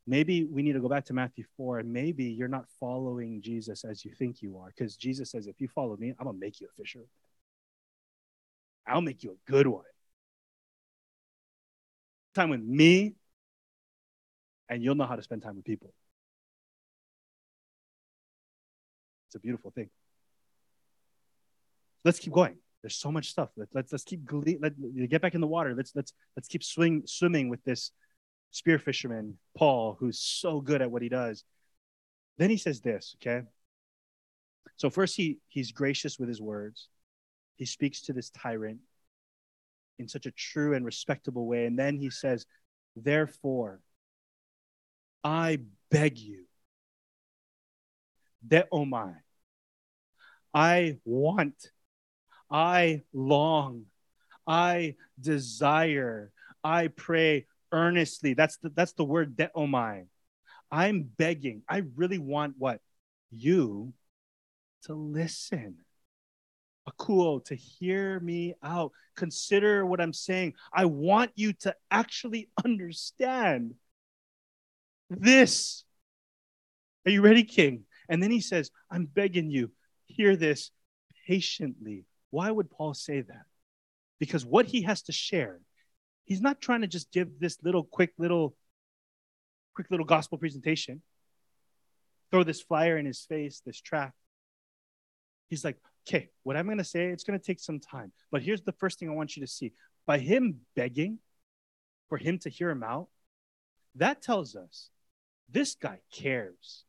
[0.07, 3.85] Maybe we need to go back to Matthew 4, and maybe you're not following Jesus
[3.85, 6.41] as you think you are, because Jesus says, if you follow me, I'm going to
[6.41, 7.07] make you a fisher.
[8.87, 9.85] I'll make you a good one.
[12.35, 13.15] Time with me,
[14.69, 15.93] and you'll know how to spend time with people.
[19.29, 19.91] It's a beautiful thing
[22.05, 22.57] let's keep going.
[22.83, 23.49] There's so much stuff.
[23.57, 24.21] Let, let's let's keep
[24.61, 24.75] let
[25.09, 25.75] get back in the water.
[25.75, 27.91] Let's let's let's keep swing swimming with this
[28.51, 31.45] spear fisherman Paul, who's so good at what he does.
[32.37, 33.47] Then he says this, okay?
[34.77, 36.89] So first he he's gracious with his words.
[37.57, 38.81] He speaks to this tyrant
[39.99, 42.47] in such a true and respectable way, and then he says,
[42.97, 43.81] "Therefore,
[45.23, 45.59] I
[45.91, 46.45] beg you,
[48.47, 49.17] deomai,
[50.53, 51.71] I want
[52.51, 53.87] I long,
[54.47, 56.31] I desire,
[56.63, 58.35] I pray earnestly.
[58.35, 60.07] That's the, that's the word deomai.
[60.71, 61.63] I'm begging.
[61.69, 62.81] I really want what?
[63.31, 63.93] You
[64.85, 65.84] to listen.
[66.89, 68.93] Akuo, to hear me out.
[69.17, 70.55] Consider what I'm saying.
[70.73, 73.75] I want you to actually understand
[75.09, 75.85] this.
[77.07, 77.85] Are you ready, King?
[78.09, 79.71] And then he says, I'm begging you,
[80.07, 80.71] hear this
[81.27, 82.05] patiently.
[82.31, 83.45] Why would Paul say that?
[84.19, 85.61] Because what he has to share,
[86.25, 88.55] he's not trying to just give this little quick little
[89.75, 91.03] quick little gospel presentation.
[92.31, 94.13] Throw this flyer in his face, this track.
[95.49, 98.13] He's like, okay, what I'm going to say, it's going to take some time.
[98.31, 99.73] But here's the first thing I want you to see.
[100.07, 101.19] By him begging
[102.09, 103.09] for him to hear him out,
[103.97, 104.91] that tells us
[105.49, 106.85] this guy cares.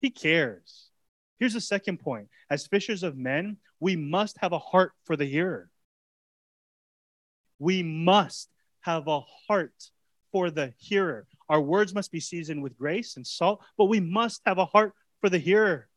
[0.00, 0.90] He cares.
[1.38, 2.28] Here's the second point.
[2.50, 5.70] As fishers of men, we must have a heart for the hearer.
[7.58, 8.48] We must
[8.80, 9.90] have a heart
[10.32, 11.26] for the hearer.
[11.48, 14.92] Our words must be seasoned with grace and salt, but we must have a heart
[15.20, 15.88] for the hearer.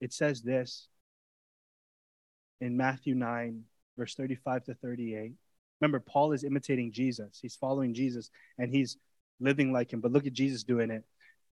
[0.00, 0.88] It says this
[2.60, 3.62] in Matthew 9,
[3.96, 5.32] verse 35 to 38.
[5.80, 7.38] Remember, Paul is imitating Jesus.
[7.40, 8.96] He's following Jesus and he's
[9.40, 10.00] living like him.
[10.00, 11.04] But look at Jesus doing it.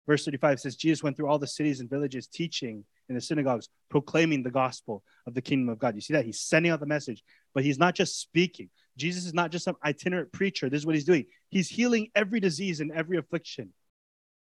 [0.08, 3.70] Verse 35 says, Jesus went through all the cities and villages teaching in the synagogues,
[3.90, 5.96] proclaiming the gospel of the kingdom of God.
[5.96, 6.26] You see that?
[6.26, 7.24] He's sending out the message,
[7.54, 8.70] but he's not just speaking.
[8.98, 10.70] Jesus is not just some itinerant preacher.
[10.70, 11.26] This is what he's doing.
[11.50, 13.74] He's healing every disease and every affliction.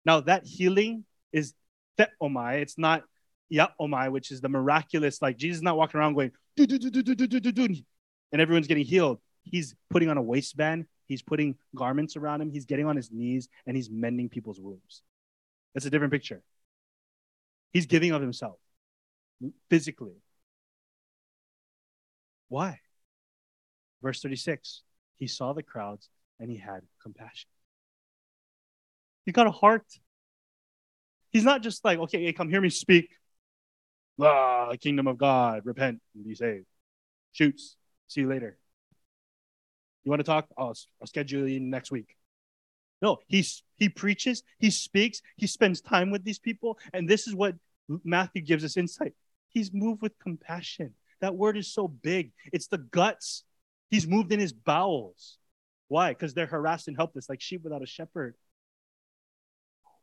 [0.04, 1.54] Now, that healing is
[1.98, 2.08] theomai.
[2.20, 3.04] Oh it's not
[3.52, 6.90] iaomai, which is the miraculous, like Jesus is not walking around going, do, do, do,
[6.90, 7.76] do, do, do, do, do,
[8.32, 9.18] and everyone's getting healed.
[9.42, 10.86] He's putting on a waistband.
[11.06, 12.50] He's putting garments around him.
[12.50, 15.02] He's getting on his knees and he's mending people's wounds.
[15.74, 16.42] That's a different picture.
[17.72, 18.56] He's giving of himself
[19.68, 20.22] physically.
[22.48, 22.80] Why?
[24.02, 24.82] Verse 36
[25.16, 26.08] He saw the crowds
[26.38, 27.48] and he had compassion.
[29.26, 29.86] He got a heart.
[31.30, 33.10] He's not just like, okay, hey, come hear me speak.
[34.20, 36.66] Ah, kingdom of God, repent and be saved.
[37.32, 37.76] Shoots.
[38.08, 38.58] See you later.
[40.04, 40.48] You want to talk?
[40.58, 42.16] I'll, I'll schedule you next week.
[43.02, 47.34] No, he's he preaches, he speaks, he spends time with these people, and this is
[47.34, 47.54] what
[48.04, 49.14] Matthew gives us insight.
[49.48, 50.94] He's moved with compassion.
[51.20, 52.32] That word is so big.
[52.52, 53.44] It's the guts.
[53.90, 55.38] He's moved in his bowels.
[55.88, 56.10] Why?
[56.10, 58.36] Because they're harassed and helpless, like sheep without a shepherd.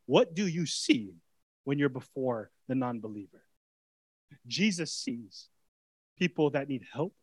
[0.05, 1.13] What do you see
[1.63, 3.46] when you're before the non believer?
[4.45, 5.49] Jesus sees
[6.17, 7.13] people that need help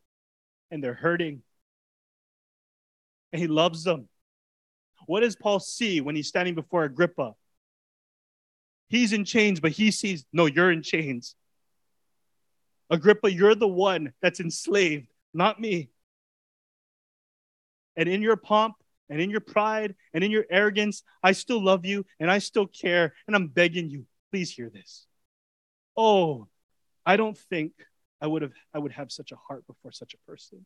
[0.70, 1.42] and they're hurting,
[3.32, 4.08] and he loves them.
[5.06, 7.34] What does Paul see when he's standing before Agrippa?
[8.88, 11.34] He's in chains, but he sees, no, you're in chains.
[12.90, 15.90] Agrippa, you're the one that's enslaved, not me.
[17.96, 18.74] And in your pomp
[19.08, 22.66] and in your pride and in your arrogance, I still love you and I still
[22.66, 23.14] care.
[23.26, 25.06] And I'm begging you, please hear this.
[25.96, 26.48] Oh,
[27.06, 27.72] I don't think
[28.20, 30.64] I would have I would have such a heart before such a person.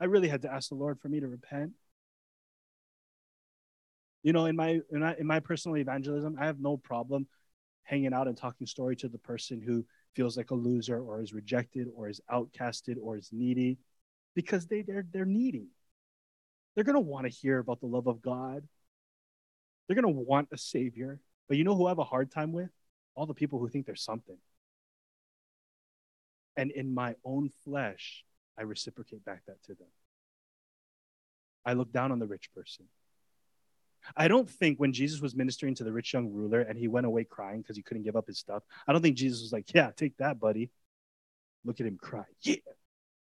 [0.00, 1.72] I really had to ask the Lord for me to repent.
[4.22, 7.26] You know, in my in my, in my personal evangelism, I have no problem
[7.84, 11.32] hanging out and talking story to the person who feels like a loser or is
[11.32, 13.78] rejected or is outcasted or is needy
[14.34, 15.68] because they they're they're needy.
[16.74, 18.62] They're going to want to hear about the love of God.
[19.86, 21.18] They're going to want a savior.
[21.48, 22.70] But you know who I have a hard time with?
[23.16, 24.36] All the people who think there's something.
[26.56, 28.24] And in my own flesh,
[28.58, 29.88] I reciprocate back that to them.
[31.64, 32.86] I look down on the rich person.
[34.16, 37.06] I don't think when Jesus was ministering to the rich young ruler and he went
[37.06, 39.72] away crying because he couldn't give up his stuff, I don't think Jesus was like,
[39.74, 40.70] Yeah, take that, buddy.
[41.64, 42.24] Look at him cry.
[42.40, 42.56] Yeah.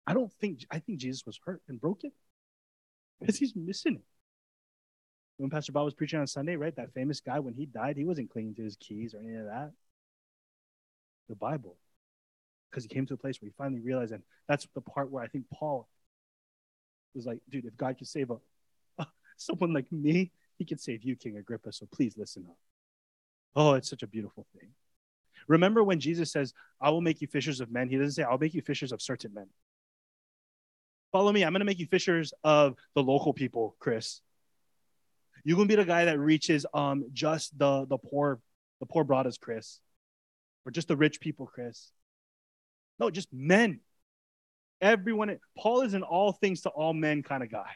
[0.07, 2.11] I don't think, I think Jesus was hurt and broken
[3.19, 4.05] because he's missing it.
[5.37, 6.75] When Pastor Bob was preaching on Sunday, right?
[6.75, 9.45] That famous guy, when he died, he wasn't clinging to his keys or any of
[9.45, 9.71] that.
[11.29, 11.75] The Bible.
[12.73, 15.23] Because he came to a place where he finally realized, and that's the part where
[15.23, 15.87] I think Paul
[17.13, 19.05] was like, dude, if God could save a,
[19.37, 21.71] someone like me, he can save you, King Agrippa.
[21.71, 22.57] So please listen up.
[23.55, 24.69] Oh, it's such a beautiful thing.
[25.47, 27.89] Remember when Jesus says, I will make you fishers of men?
[27.89, 29.47] He doesn't say, I'll make you fishers of certain men.
[31.11, 31.43] Follow me.
[31.43, 34.21] I'm going to make you fishers of the local people, Chris.
[35.43, 38.39] You're going to be the guy that reaches um just the the poor
[38.79, 39.79] the poor brothers, Chris.
[40.65, 41.91] Or just the rich people, Chris.
[42.99, 43.79] No, just men.
[44.81, 45.37] Everyone.
[45.57, 47.71] Paul is an all things to all men kind of guy.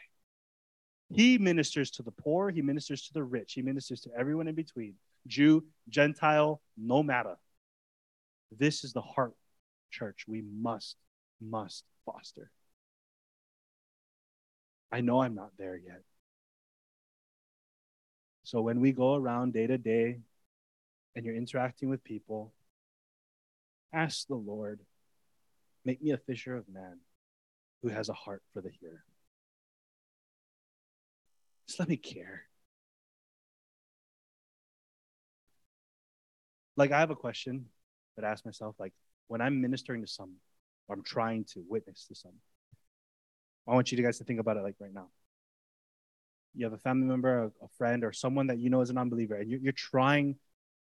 [1.10, 4.54] He ministers to the poor, he ministers to the rich, he ministers to everyone in
[4.54, 4.94] between
[5.26, 7.36] Jew, Gentile, no matter.
[8.56, 9.34] This is the heart,
[9.90, 10.96] church, we must,
[11.40, 12.50] must foster.
[14.90, 16.02] I know I'm not there yet.
[18.42, 20.20] So when we go around day to day
[21.14, 22.54] and you're interacting with people,
[23.92, 24.80] ask the Lord,
[25.84, 26.98] make me a fisher of men
[27.82, 29.04] who has a heart for the hearer.
[31.66, 32.42] Just let me care.
[36.76, 37.66] Like, I have a question
[38.16, 38.92] that I ask myself, like,
[39.26, 40.38] when I'm ministering to someone,
[40.88, 42.40] or I'm trying to witness to someone,
[43.68, 45.08] I want you guys to think about it like right now.
[46.54, 49.34] You have a family member, a, friend, or someone that you know is an unbeliever,
[49.34, 50.36] and you're, you're trying,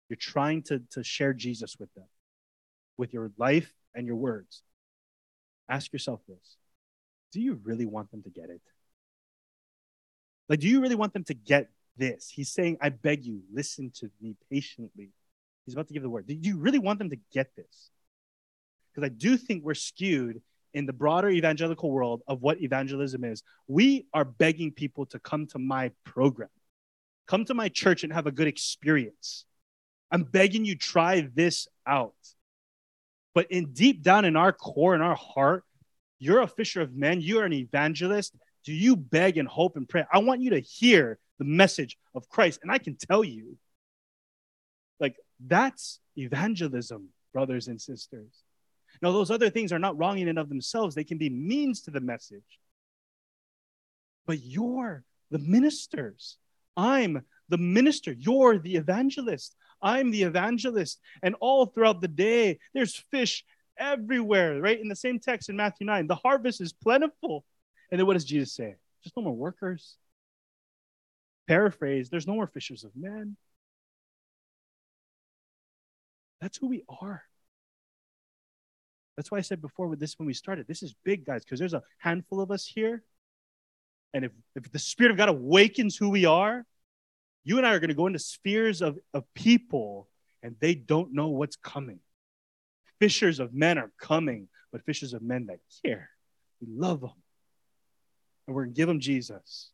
[0.09, 2.07] you're trying to, to share Jesus with them,
[2.99, 4.63] with your life and your words.
[5.69, 6.57] Ask yourself this:
[7.33, 8.61] Do you really want them to get it?
[10.49, 12.31] Like, do you really want them to get this?
[12.35, 15.11] He's saying, I beg you, listen to me patiently.
[15.67, 16.27] He's about to give the word.
[16.27, 17.91] Do you really want them to get this?
[18.91, 20.41] Because I do think we're skewed
[20.73, 23.43] in the broader evangelical world of what evangelism is.
[23.67, 26.49] We are begging people to come to my program,
[27.27, 29.45] come to my church and have a good experience.
[30.11, 32.15] I'm begging you, try this out.
[33.39, 35.63] But in deep down in our core, in our heart,
[36.19, 39.89] you're a fisher of men, you are an evangelist, do you beg and hope and
[39.89, 40.05] pray?
[40.13, 42.59] I want you to hear the message of Christ.
[42.65, 43.57] And I can tell you,
[44.99, 48.43] like, that's evangelism, brothers and sisters.
[49.03, 51.83] Now, those other things are not wrong in and of themselves, they can be means
[51.83, 52.59] to the message.
[54.27, 56.39] But you're the ministers.
[56.77, 58.13] I'm the minister.
[58.13, 59.57] You're the evangelist.
[59.81, 61.01] I'm the evangelist.
[61.23, 63.45] And all throughout the day, there's fish
[63.79, 64.81] everywhere, right?
[64.81, 67.45] In the same text in Matthew 9, the harvest is plentiful,
[67.91, 68.75] and then what does Jesus say?
[69.03, 69.97] Just no more workers.
[71.47, 73.37] Paraphrase, there's no more fishers of men.
[76.41, 77.23] That's who we are.
[79.17, 81.59] That's why I said before with this when we started, this is big, guys, because
[81.59, 83.03] there's a handful of us here.
[84.15, 86.65] And if, if the Spirit of God awakens who we are,
[87.45, 90.09] you and I are going to go into spheres of, of people
[90.43, 92.01] and they don't know what's coming.
[93.01, 96.11] Fishers of men are coming, but fishers of men that care.
[96.61, 97.13] We love them
[98.47, 99.71] and we're going to give them Jesus.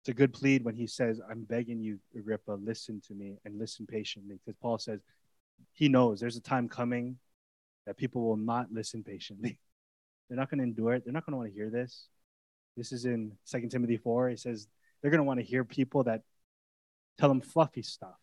[0.00, 3.58] it's a good plead when he says, I'm begging you, Agrippa, listen to me and
[3.58, 4.38] listen patiently.
[4.44, 5.00] Because Paul says
[5.74, 7.18] he knows there's a time coming
[7.86, 9.58] that people will not listen patiently.
[10.28, 11.04] They're not going to endure it.
[11.04, 12.06] They're not going to want to hear this.
[12.76, 14.30] This is in Second Timothy 4.
[14.30, 14.68] He says
[15.00, 16.22] they're going to want to hear people that
[17.18, 18.18] tell them fluffy stuff,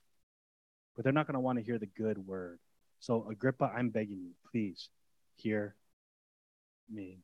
[0.96, 2.60] but they're not going to want to hear the good word.
[3.00, 4.90] So, Agrippa, I'm begging you, please
[5.36, 5.76] hear
[6.92, 7.20] me.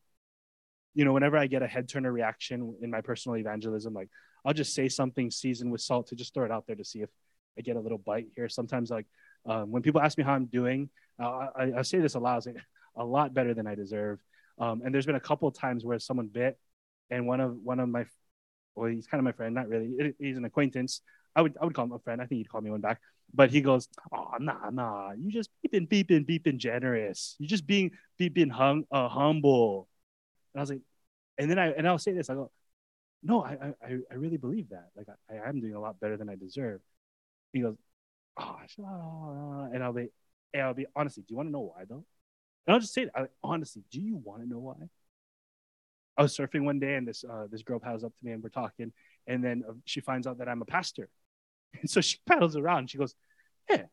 [0.93, 4.09] You know, whenever I get a head turner reaction in my personal evangelism, like
[4.45, 7.01] I'll just say something seasoned with salt to just throw it out there to see
[7.01, 7.09] if
[7.57, 8.49] I get a little bite here.
[8.49, 9.07] Sometimes, like
[9.45, 12.45] um, when people ask me how I'm doing, uh, I, I, say this a lot,
[12.95, 14.19] a lot better than I deserve.
[14.59, 16.57] Um, and there's been a couple of times where someone bit,
[17.09, 18.05] and one of one of my,
[18.75, 21.01] well, he's kind of my friend, not really, he's an acquaintance.
[21.35, 22.21] I would I would call him a friend.
[22.21, 23.01] I think he'd call me one back.
[23.33, 27.35] But he goes, "Oh, nah, nah, you just beeping, beeping, beeping generous.
[27.39, 29.87] You're just being beeping hum, uh, humble."
[30.53, 30.81] And I was like,
[31.37, 32.29] and then I and I'll say this.
[32.29, 32.51] I go,
[33.23, 34.89] no, I I, I really believe that.
[34.95, 36.81] Like I, I am doing a lot better than I deserve.
[37.53, 37.77] He goes,
[38.37, 40.07] oh, and I'll be,
[40.53, 42.05] and I'll be honestly, do you want to know why though?
[42.67, 43.29] And I'll just say that.
[43.43, 44.75] honestly, do you want to know why?
[46.17, 48.43] I was surfing one day and this uh, this girl paddles up to me and
[48.43, 48.91] we're talking,
[49.27, 51.09] and then uh, she finds out that I'm a pastor,
[51.79, 52.79] and so she paddles around.
[52.79, 53.15] And she goes,
[53.67, 53.85] "Hey,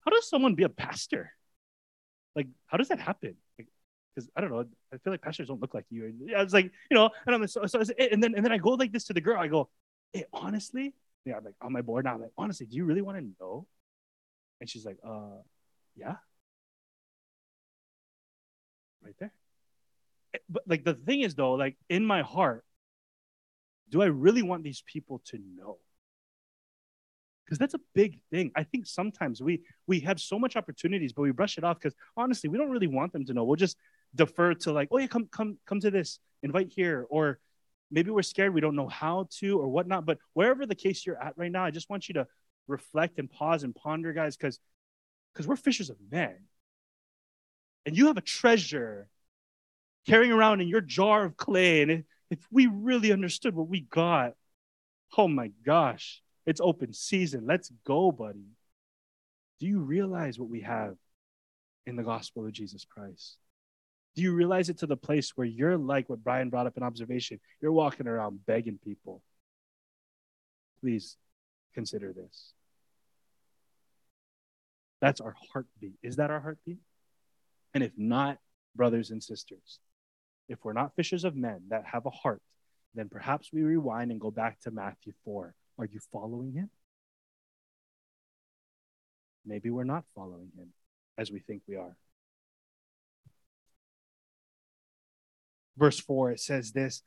[0.00, 1.32] how does someone be a pastor?
[2.34, 3.36] Like, how does that happen?
[3.58, 3.68] Like,
[4.14, 4.64] because I don't know.
[4.92, 6.06] I feel like pastors don't look like you.
[6.06, 8.52] And I was like, you know, and I'm like, so, so and then and then
[8.52, 9.38] I go like this to the girl.
[9.40, 9.68] I go,
[10.12, 10.94] hey, honestly,
[11.24, 12.14] yeah, I'm like on my board now.
[12.14, 13.66] I'm like, honestly, do you really want to know?
[14.60, 15.42] And she's like, uh,
[15.96, 16.16] yeah,
[19.02, 19.32] right there.
[20.48, 22.64] But like the thing is though, like in my heart,
[23.90, 25.78] do I really want these people to know?
[27.46, 28.50] because that's a big thing.
[28.56, 31.94] I think sometimes we we have so much opportunities, but we brush it off because
[32.16, 33.44] honestly, we don't really want them to know.
[33.44, 33.76] We'll just
[34.14, 37.38] defer to like, oh yeah, come come come to this, invite here, or
[37.90, 40.06] maybe we're scared we don't know how to or whatnot.
[40.06, 42.26] But wherever the case you're at right now, I just want you to
[42.66, 44.58] reflect and pause and ponder, guys, because
[45.32, 46.36] because we're fishers of men,
[47.84, 49.08] and you have a treasure
[50.06, 54.34] carrying around in your jar of clay, and if, we really understood what we got,
[55.16, 57.46] oh my gosh, it's open season.
[57.46, 58.46] Let's go, buddy.
[59.58, 60.96] Do you realize what we have
[61.86, 63.36] in the gospel of Jesus Christ?
[64.14, 66.82] Do you realize it to the place where you're like what Brian brought up in
[66.82, 67.38] observation?
[67.60, 69.22] You're walking around begging people.
[70.80, 71.16] Please
[71.74, 72.52] consider this.
[75.00, 75.94] That's our heartbeat.
[76.02, 76.78] Is that our heartbeat?
[77.74, 78.38] And if not,
[78.74, 79.78] brothers and sisters,
[80.48, 82.42] if we're not fishers of men that have a heart,
[82.94, 85.54] then perhaps we rewind and go back to Matthew 4.
[85.78, 86.70] Are you following him?
[89.44, 90.72] Maybe we're not following him
[91.18, 91.96] as we think we are.
[95.76, 97.02] verse 4, it says this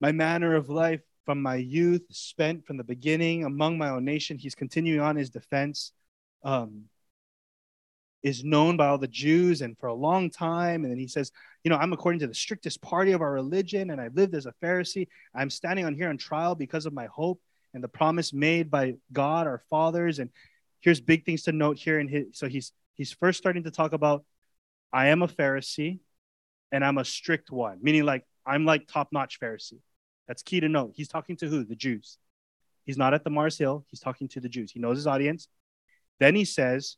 [0.00, 4.38] My manner of life from my youth, spent from the beginning among my own nation.
[4.38, 5.92] He's continuing on his defense.
[6.42, 6.84] Um,
[8.22, 10.82] is known by all the Jews and for a long time.
[10.82, 11.30] And then he says,
[11.62, 14.46] You know, I'm according to the strictest party of our religion, and I've lived as
[14.46, 15.08] a Pharisee.
[15.34, 17.40] I'm standing on here on trial because of my hope
[17.74, 20.18] and the promise made by God, our fathers.
[20.18, 20.30] And
[20.80, 21.98] here's big things to note here.
[21.98, 24.24] And so he's he's first starting to talk about,
[24.92, 26.00] I am a Pharisee
[26.72, 29.80] and I'm a strict one, meaning like I'm like top notch Pharisee.
[30.26, 30.92] That's key to note.
[30.94, 31.64] He's talking to who?
[31.64, 32.18] The Jews.
[32.84, 33.84] He's not at the Mars Hill.
[33.90, 34.70] He's talking to the Jews.
[34.72, 35.48] He knows his audience.
[36.20, 36.96] Then he says,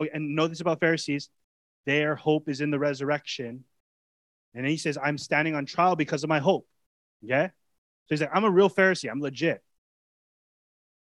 [0.00, 1.28] Oh, and know this about Pharisees
[1.86, 3.64] their hope is in the resurrection.
[4.54, 6.66] And he says, I'm standing on trial because of my hope.
[7.22, 7.46] Yeah?
[7.48, 7.52] So
[8.08, 9.10] he's like, I'm a real Pharisee.
[9.10, 9.62] I'm legit.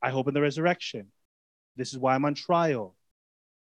[0.01, 1.07] I hope in the resurrection.
[1.75, 2.95] This is why I'm on trial.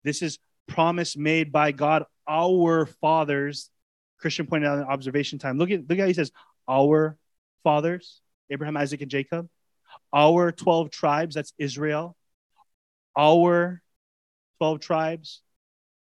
[0.04, 3.70] This is promise made by God, our fathers.
[4.18, 5.58] Christian pointed out in observation time.
[5.58, 6.32] Look at look at how he says,
[6.68, 7.16] our
[7.64, 8.20] fathers,
[8.50, 9.48] Abraham, Isaac, and Jacob,
[10.12, 12.16] our 12 tribes, that's Israel,
[13.16, 13.81] our
[14.62, 15.42] 12 tribes,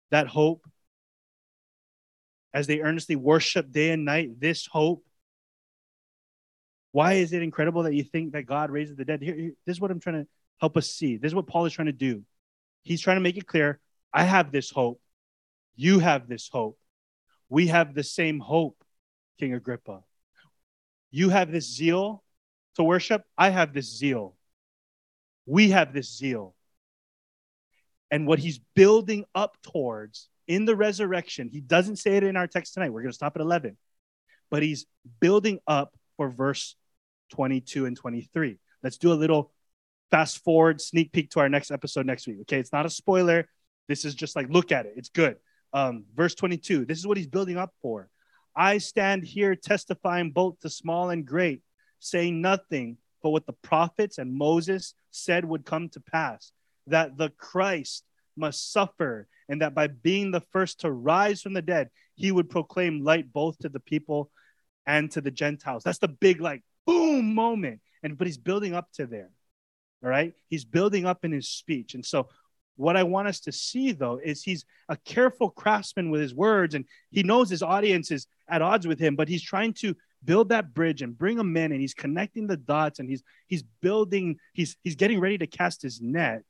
[0.09, 0.65] that hope.
[2.55, 5.05] As they earnestly worship day and night, this hope.
[6.91, 9.21] Why is it incredible that you think that God raises the dead?
[9.21, 10.27] Here, here, this is what I'm trying to
[10.59, 11.17] help us see.
[11.17, 12.23] This is what Paul is trying to do.
[12.81, 13.79] He's trying to make it clear
[14.11, 14.99] I have this hope.
[15.75, 16.79] You have this hope.
[17.49, 18.83] We have the same hope,
[19.39, 20.01] King Agrippa.
[21.11, 22.23] You have this zeal
[22.77, 23.21] to worship.
[23.37, 24.35] I have this zeal.
[25.45, 26.55] We have this zeal.
[28.11, 32.47] And what he's building up towards in the resurrection, he doesn't say it in our
[32.47, 32.89] text tonight.
[32.89, 33.77] We're going to stop at 11.
[34.49, 34.85] But he's
[35.19, 36.75] building up for verse
[37.31, 38.57] 22 and 23.
[38.81, 39.51] Let's do a little
[40.09, 42.37] fast forward sneak peek to our next episode next week.
[42.41, 43.49] Okay, it's not a spoiler.
[43.87, 44.93] This is just like, look at it.
[44.95, 45.37] It's good.
[45.73, 48.09] Um, verse 22, this is what he's building up for.
[48.55, 51.61] I stand here testifying both to small and great,
[51.99, 56.51] saying nothing but what the prophets and Moses said would come to pass
[56.87, 58.03] that the Christ
[58.35, 62.49] must suffer, and that by being the first to rise from the dead, he would
[62.49, 64.29] proclaim light both to the people
[64.85, 65.83] and to the Gentiles.
[65.83, 67.81] That's the big, like, boom moment.
[68.03, 69.29] And but he's building up to there.
[70.03, 70.33] All right.
[70.49, 71.95] He's building up in his speech.
[71.95, 72.27] And so
[72.75, 76.75] what I want us to see though is he's a careful craftsman with his words
[76.75, 80.49] and he knows his audience is at odds with him, but he's trying to build
[80.49, 84.37] that bridge and bring them in and he's connecting the dots and he's he's building
[84.53, 86.43] he's he's getting ready to cast his net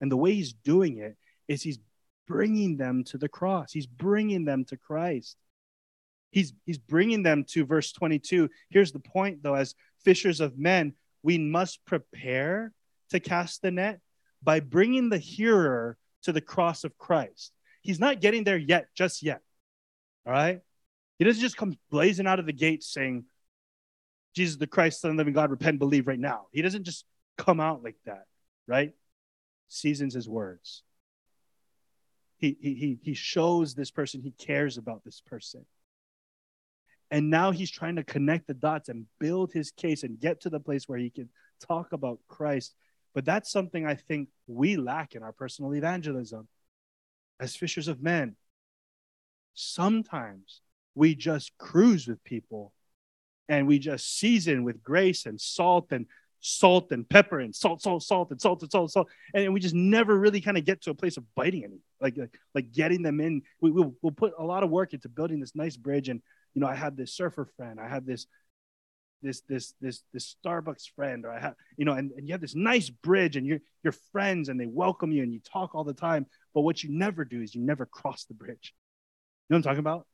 [0.00, 1.16] and the way he's doing it
[1.48, 1.78] is he's
[2.26, 3.72] bringing them to the cross.
[3.72, 5.36] He's bringing them to Christ.
[6.30, 8.50] He's he's bringing them to verse 22.
[8.68, 9.74] Here's the point though as
[10.04, 10.92] fishers of men,
[11.22, 12.72] we must prepare
[13.10, 14.00] to cast the net
[14.42, 17.52] by bringing the hearer to the cross of Christ.
[17.82, 19.40] He's not getting there yet, just yet.
[20.26, 20.60] All right?
[21.18, 23.24] He doesn't just come blazing out of the gate saying,
[24.34, 26.46] Jesus the Christ, Son of the living God, repent, believe right now.
[26.52, 27.04] He doesn't just
[27.36, 28.24] come out like that,
[28.66, 28.92] right?
[29.68, 30.82] Seasons his words.
[32.38, 35.66] He, he, he, shows this person he cares about this person.
[37.10, 40.50] And now he's trying to connect the dots and build his case and get to
[40.50, 41.28] the place where he can
[41.66, 42.74] talk about Christ.
[43.14, 46.46] But that's something I think we lack in our personal evangelism
[47.40, 48.36] as fishers of men.
[49.54, 50.60] Sometimes
[50.94, 52.72] we just cruise with people
[53.48, 56.06] and we just season with grace and salt and
[56.40, 59.74] salt and pepper and salt, salt, salt and salt and salt, salt, and we just
[59.74, 63.02] never really kind of get to a place of biting any, like like, like getting
[63.02, 63.42] them in.
[63.60, 66.20] We, we'll, we'll put a lot of work into building this nice bridge, and
[66.54, 68.26] you know, I have this surfer friend, I have this
[69.22, 72.40] this this this this Starbucks friend, or I have you know, and, and you have
[72.40, 75.84] this nice bridge, and you're you're friends, and they welcome you, and you talk all
[75.84, 76.26] the time.
[76.54, 78.74] But what you never do is you never cross the bridge.
[79.48, 80.06] You know what I'm talking about?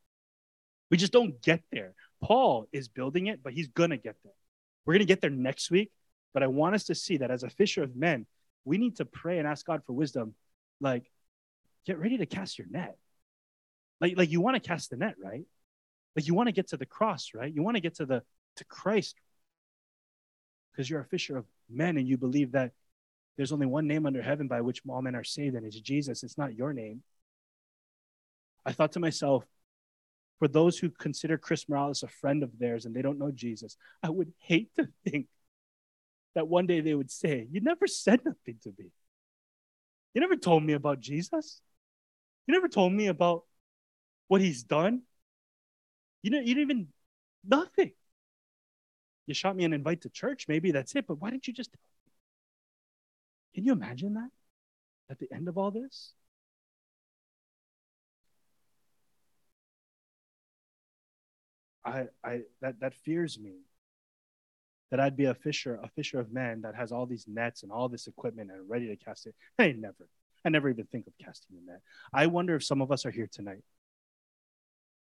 [0.90, 1.94] We just don't get there.
[2.22, 4.32] Paul is building it, but he's gonna get there.
[4.86, 5.90] We're gonna get there next week.
[6.34, 8.26] But I want us to see that as a fisher of men,
[8.64, 10.34] we need to pray and ask God for wisdom.
[10.80, 11.10] Like,
[11.86, 12.98] get ready to cast your net.
[14.00, 15.44] Like, like you want to cast the net, right?
[16.16, 17.52] Like you want to get to the cross, right?
[17.52, 18.22] You want to get to the
[18.56, 19.16] to Christ
[20.70, 22.72] because you're a fisher of men and you believe that
[23.36, 26.22] there's only one name under heaven by which all men are saved, and it's Jesus.
[26.22, 27.02] It's not your name.
[28.64, 29.44] I thought to myself,
[30.38, 33.76] for those who consider Chris Morales a friend of theirs and they don't know Jesus,
[34.02, 35.26] I would hate to think
[36.34, 38.90] that one day they would say, You never said nothing to me.
[40.14, 41.60] You never told me about Jesus.
[42.46, 43.44] You never told me about
[44.28, 45.02] what he's done.
[46.22, 46.88] You know, you didn't even
[47.46, 47.92] nothing.
[49.26, 51.72] You shot me an invite to church, maybe that's it, but why didn't you just
[51.72, 52.12] tell me?
[53.54, 54.30] Can you imagine that?
[55.10, 56.12] At the end of all this?
[61.84, 63.52] I I that that fears me
[64.90, 67.72] that I'd be a fisher, a fisher of men that has all these nets and
[67.72, 69.34] all this equipment and ready to cast it.
[69.58, 70.08] I never,
[70.44, 71.80] I never even think of casting a net.
[72.12, 73.62] I wonder if some of us are here tonight.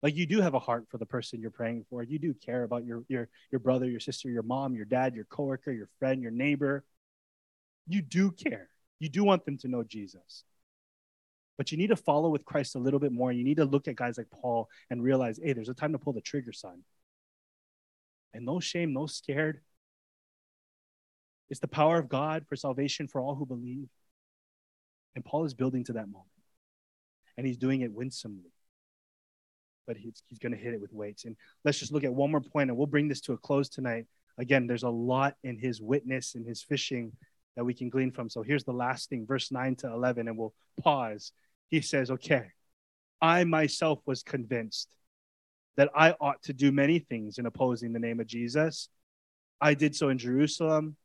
[0.02, 2.04] Like you do have a heart for the person you're praying for.
[2.04, 5.26] You do care about your your your brother, your sister, your mom, your dad, your
[5.26, 6.86] coworker, your friend, your neighbor.
[7.88, 8.70] You do care.
[9.00, 10.44] You do want them to know Jesus.
[11.58, 13.34] But you need to follow with Christ a little bit more.
[13.34, 16.00] You need to look at guys like Paul and realize, hey, there's a time to
[16.00, 16.84] pull the trigger, son.
[18.34, 19.62] And no shame, no scared.
[21.50, 23.90] It's the power of God for salvation for all who believe.
[25.16, 26.28] And Paul is building to that moment.
[27.38, 28.52] And he's doing it winsomely.
[29.88, 31.26] But he's, he's going to hit it with weights.
[31.26, 33.70] And let's just look at one more point, and we'll bring this to a close
[33.70, 34.06] tonight.
[34.38, 37.14] Again, there's a lot in his witness and his fishing
[37.56, 38.30] that we can glean from.
[38.30, 41.32] So here's the last thing, verse 9 to 11, and we'll pause.
[41.70, 42.52] He says, Okay,
[43.22, 44.96] I myself was convinced
[45.78, 48.90] that I ought to do many things in opposing the name of Jesus.
[49.62, 50.98] I did so in Jerusalem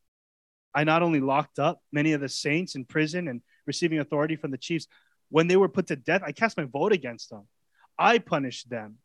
[0.75, 4.51] I not only locked up many of the saints in prison and receiving authority from
[4.51, 4.89] the chiefs,
[5.31, 7.47] when they were put to death, I cast my vote against them.
[7.97, 8.97] I punished them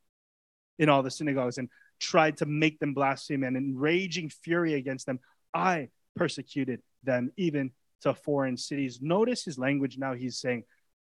[0.80, 5.05] in all the synagogues and tried to make them blaspheme and in raging fury against
[5.05, 5.20] them,
[5.53, 8.99] I persecuted them even to foreign cities.
[9.01, 10.14] Notice his language now.
[10.14, 10.64] He's saying,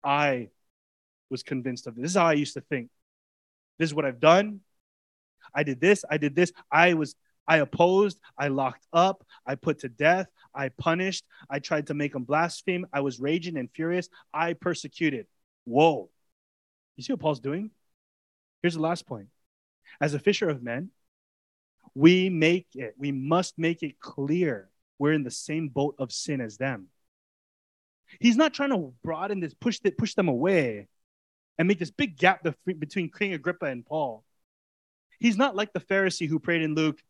[0.05, 0.51] I
[1.31, 2.03] was convinced of this.
[2.03, 2.91] This is how I used to think.
[3.79, 4.61] This is what I've done.
[5.55, 6.05] I did this.
[6.09, 6.53] I did this.
[6.71, 7.15] I was
[7.47, 12.13] I opposed, I locked up, I put to death, I punished, I tried to make
[12.13, 15.27] them blaspheme, I was raging and furious, I persecuted.
[15.65, 16.11] Whoa.
[16.97, 17.71] You see what Paul's doing?
[18.63, 19.29] Here's the last point.
[20.01, 20.91] As a fisher of men,
[21.95, 26.41] we make it, we must make it clear we're in the same boat of sin
[26.41, 26.87] as them.
[28.21, 30.89] He's not trying to broaden this, push, the, push them away
[31.59, 34.25] and make this big gap between King Agrippa and Paul.
[35.21, 37.01] He's not like the Pharisee who prayed in Luke,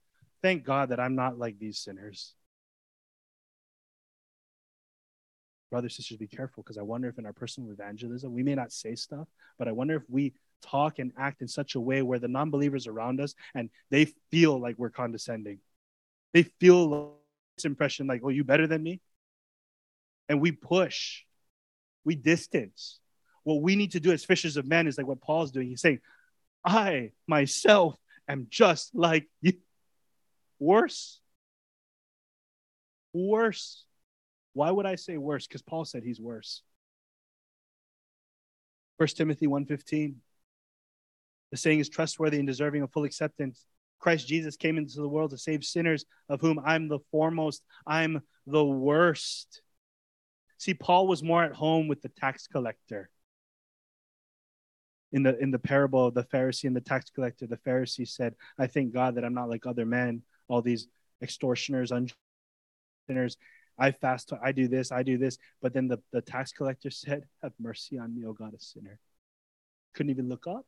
[0.45, 2.35] Thank God that I'm not like these sinners.
[5.71, 8.71] Brothers, sisters, be careful because I wonder if in our personal evangelism, we may not
[8.71, 9.27] say stuff,
[9.59, 12.51] but I wonder if we talk and act in such a way where the non
[12.51, 15.61] believers around us and they feel like we're condescending.
[16.35, 17.17] They feel
[17.57, 19.01] this impression like, oh, you better than me?
[20.29, 21.23] And we push,
[22.05, 23.01] we distance.
[23.45, 25.69] What we need to do as fishers of men is like what Paul's doing.
[25.69, 26.01] He's saying,
[26.65, 27.97] I myself
[28.29, 29.53] am just like you.
[30.59, 31.21] Worse.
[33.13, 33.85] Worse.
[34.55, 35.47] Why would I say worse?
[35.47, 36.63] Because Paul said he's worse.
[38.97, 40.15] 1 Timothy 1:15.
[41.51, 43.67] The saying is trustworthy and deserving of full acceptance.
[43.99, 47.63] Christ Jesus came into the world to save sinners, of whom I'm the foremost.
[47.87, 49.63] I'm the worst.
[50.59, 53.11] See, Paul was more at home with the tax collector.
[55.15, 58.35] In the in the parable of the Pharisee and the tax collector, the Pharisee said,
[58.59, 60.89] I thank God that I'm not like other men, all these
[61.23, 61.93] extortioners,
[63.07, 63.37] sinners.
[63.79, 65.39] I fast, I do this, I do this.
[65.61, 68.99] But then the, the tax collector said, Have mercy on me, O God, a sinner.
[69.95, 70.67] Couldn't even look up.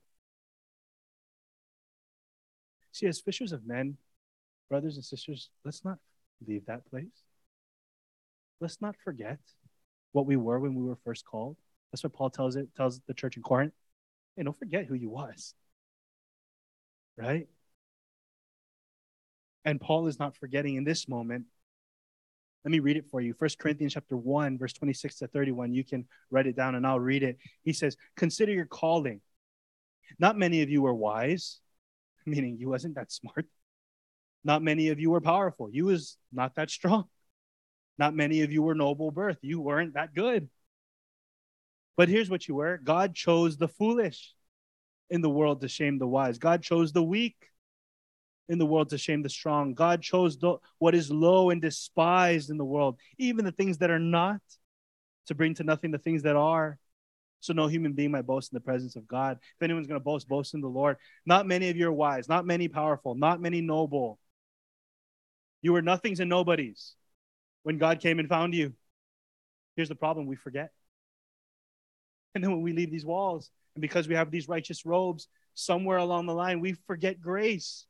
[2.92, 3.96] See, as fishers of men,
[4.68, 5.98] brothers and sisters, let's not
[6.46, 7.24] leave that place.
[8.60, 9.38] Let's not forget
[10.12, 11.56] what we were when we were first called.
[11.92, 13.74] That's what Paul tells it tells the church in Corinth.
[14.36, 15.54] Hey, don't forget who you was.
[17.16, 17.48] Right?
[19.64, 21.46] And Paul is not forgetting in this moment.
[22.64, 23.32] Let me read it for you.
[23.32, 25.72] First Corinthians chapter 1, verse 26 to 31.
[25.72, 27.38] You can write it down and I'll read it.
[27.62, 29.20] He says, Consider your calling.
[30.18, 31.60] Not many of you were wise,
[32.26, 33.46] meaning you wasn't that smart.
[34.44, 35.68] Not many of you were powerful.
[35.70, 37.04] You was not that strong.
[37.98, 39.38] Not many of you were noble birth.
[39.42, 40.48] You weren't that good.
[41.96, 44.34] But here's what you were God chose the foolish
[45.10, 46.38] in the world to shame the wise.
[46.38, 47.36] God chose the weak
[48.48, 49.74] in the world to shame the strong.
[49.74, 53.90] God chose the, what is low and despised in the world, even the things that
[53.90, 54.40] are not,
[55.26, 56.78] to bring to nothing the things that are.
[57.40, 59.38] So no human being might boast in the presence of God.
[59.40, 60.96] If anyone's going to boast, boast in the Lord.
[61.26, 64.18] Not many of you are wise, not many powerful, not many noble.
[65.62, 66.94] You were nothings and nobodies
[67.62, 68.72] when God came and found you.
[69.76, 70.70] Here's the problem we forget.
[72.36, 75.96] And then when we leave these walls, and because we have these righteous robes, somewhere
[75.96, 77.86] along the line, we forget grace.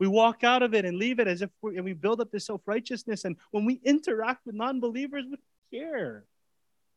[0.00, 2.30] We walk out of it and leave it as if we, and we build up
[2.30, 3.26] this self righteousness.
[3.26, 6.24] And when we interact with non believers, we care.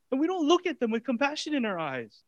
[0.09, 2.21] And we don't look at them with compassion in our eyes.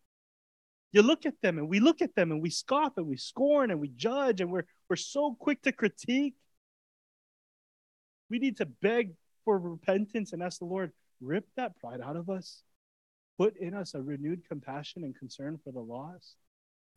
[0.92, 3.72] You look at them and we look at them and we scoff and we scorn
[3.72, 6.36] and we judge and we're, we're so quick to critique.
[8.30, 9.14] We need to beg
[9.46, 10.92] for repentance and ask the Lord,
[11.22, 12.64] rip that pride out of us.
[13.44, 16.36] Put in us a renewed compassion and concern for the lost,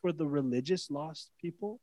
[0.01, 1.81] for the religious lost people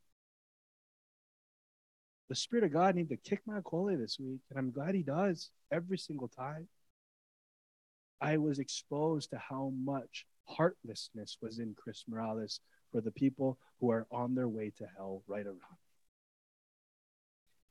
[2.28, 5.02] the Spirit of God need to kick my cole this week, and I'm glad He
[5.02, 6.68] does every single time.
[8.20, 12.60] I was exposed to how much heartlessness was in Chris Morales
[12.90, 15.78] for the people who are on their way to hell right around.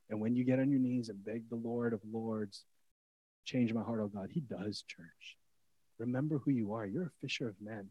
[0.10, 2.64] And when you get on your knees and beg the Lord of Lords,
[3.46, 5.38] change my heart, oh God, He does, church.
[6.00, 6.86] Remember who you are.
[6.86, 7.90] You're a fisher of men.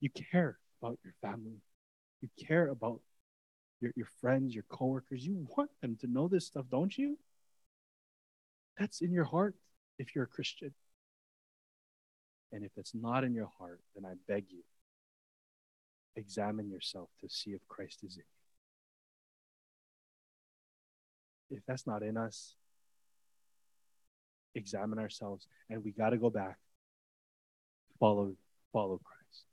[0.00, 1.60] You care about your family.
[2.20, 3.00] You care about
[3.80, 5.24] your, your friends, your coworkers.
[5.24, 7.18] You want them to know this stuff, don't you?
[8.78, 9.54] That's in your heart
[9.98, 10.74] if you're a Christian.
[12.52, 14.62] And if it's not in your heart, then I beg you,
[16.16, 18.24] examine yourself to see if Christ is in
[21.50, 21.58] you.
[21.58, 22.56] If that's not in us,
[24.54, 26.58] examine ourselves and we got to go back
[27.98, 28.32] follow
[28.72, 29.44] follow christ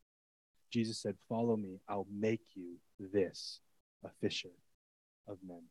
[0.72, 3.62] jesus said follow me i'll make you this
[4.04, 4.50] a fisher
[5.28, 5.62] of men.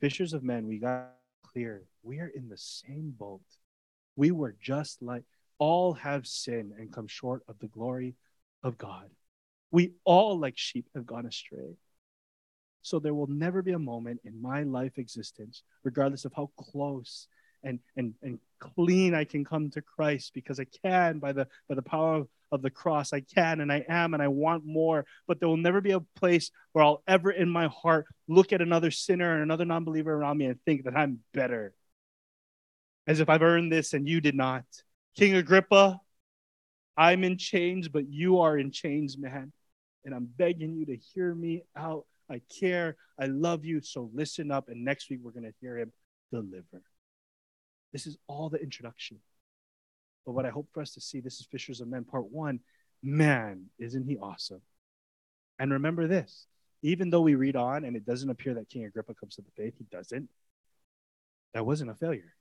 [0.00, 1.10] Fishers of men, we got
[1.42, 1.84] clear.
[2.02, 3.42] We are in the same boat.
[4.16, 5.24] We were just like
[5.58, 8.14] all have sinned and come short of the glory
[8.62, 9.10] of God.
[9.70, 11.76] We all, like sheep, have gone astray.
[12.82, 17.28] So there will never be a moment in my life existence, regardless of how close
[17.62, 21.74] and, and, and clean I can come to Christ, because I can by the by
[21.74, 23.12] the power of of the cross.
[23.12, 26.00] I can and I am and I want more, but there will never be a
[26.00, 30.12] place where I'll ever in my heart look at another sinner and another non believer
[30.12, 31.74] around me and think that I'm better.
[33.06, 34.64] As if I've earned this and you did not.
[35.16, 36.00] King Agrippa,
[36.96, 39.52] I'm in chains, but you are in chains, man.
[40.04, 42.06] And I'm begging you to hear me out.
[42.30, 42.96] I care.
[43.18, 43.80] I love you.
[43.80, 44.68] So listen up.
[44.68, 45.92] And next week, we're going to hear him
[46.30, 46.82] deliver.
[47.92, 49.18] This is all the introduction.
[50.24, 52.60] But what I hope for us to see, this is Fishers of Men, part one.
[53.02, 54.60] Man, isn't he awesome?
[55.58, 56.46] And remember this
[56.82, 59.50] even though we read on and it doesn't appear that King Agrippa comes to the
[59.56, 60.28] faith, he doesn't.
[61.52, 62.32] That wasn't a failure.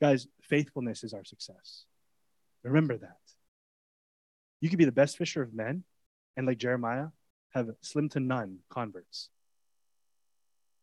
[0.00, 1.84] Guys, faithfulness is our success.
[2.62, 3.18] Remember that.
[4.60, 5.84] You could be the best fisher of men
[6.36, 7.08] and, like Jeremiah,
[7.50, 9.28] have slim to none converts.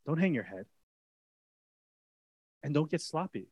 [0.06, 0.66] Don't hang your head.
[2.64, 3.48] And don't get sloppy.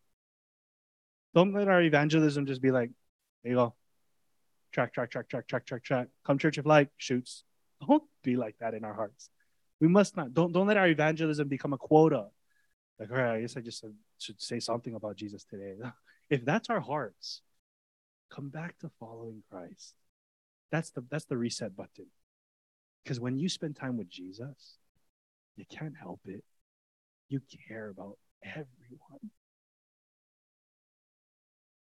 [1.33, 2.91] Don't let our evangelism just be like,
[3.43, 3.73] there you go.
[4.71, 6.07] Track, track, track, track, track, track, track.
[6.25, 7.43] Come church if like, shoots.
[7.87, 9.29] Don't be like that in our hearts.
[9.79, 10.33] We must not.
[10.33, 12.27] Don't don't let our evangelism become a quota.
[12.99, 13.85] Like, all right, I guess I just
[14.17, 15.75] should say something about Jesus today.
[16.29, 17.41] If that's our hearts,
[18.29, 19.93] come back to following Christ.
[20.71, 22.07] That's the that's the reset button.
[23.03, 24.79] Because when you spend time with Jesus,
[25.55, 26.43] you can't help it.
[27.29, 27.39] You
[27.69, 29.31] care about everyone.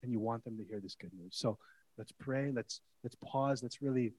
[0.03, 1.37] And you want them to hear this good news.
[1.37, 1.59] So
[1.97, 2.51] let's pray.
[2.53, 3.63] Let's let's pause.
[3.63, 4.13] Let's really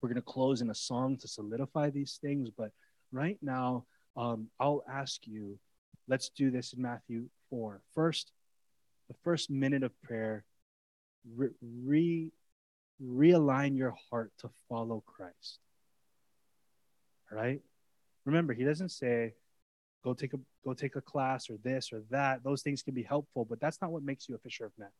[0.00, 2.50] we're to close in a song to solidify these things.
[2.56, 2.70] But
[3.12, 3.84] right now,
[4.16, 5.58] um, I'll ask you,
[6.06, 7.80] let's do this in Matthew 4.
[7.94, 8.32] First,
[9.08, 10.44] the first minute of prayer,
[11.36, 12.32] re, re
[13.02, 15.60] realign your heart to follow Christ.
[17.30, 17.60] All right?
[18.24, 19.34] Remember, he doesn't say,
[20.04, 22.42] go take a go take a class or this or that.
[22.44, 24.90] Those things can be helpful, but that's not what makes you a fisher of men.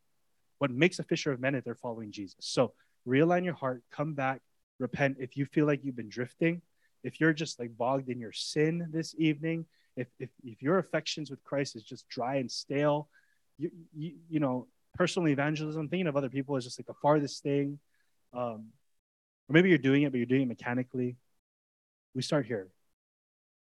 [0.59, 2.35] What makes a fisher of men is they're following Jesus.
[2.39, 2.73] So
[3.07, 4.41] realign your heart, come back,
[4.77, 5.17] repent.
[5.19, 6.61] If you feel like you've been drifting,
[7.03, 11.29] if you're just like bogged in your sin this evening, if if, if your affections
[11.29, 13.09] with Christ is just dry and stale,
[13.57, 17.43] you, you you know, personal evangelism, thinking of other people is just like the farthest
[17.43, 17.79] thing.
[18.33, 18.67] Um,
[19.47, 21.15] or maybe you're doing it, but you're doing it mechanically.
[22.13, 22.67] We start here.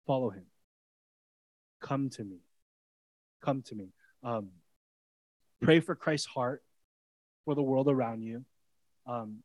[0.06, 0.44] Follow him.
[1.82, 2.38] Come to me.
[3.44, 3.88] Come to me.
[4.22, 4.50] Um,
[5.60, 6.62] pray for Christ's heart
[7.44, 8.44] for the world around you,
[9.06, 9.38] um,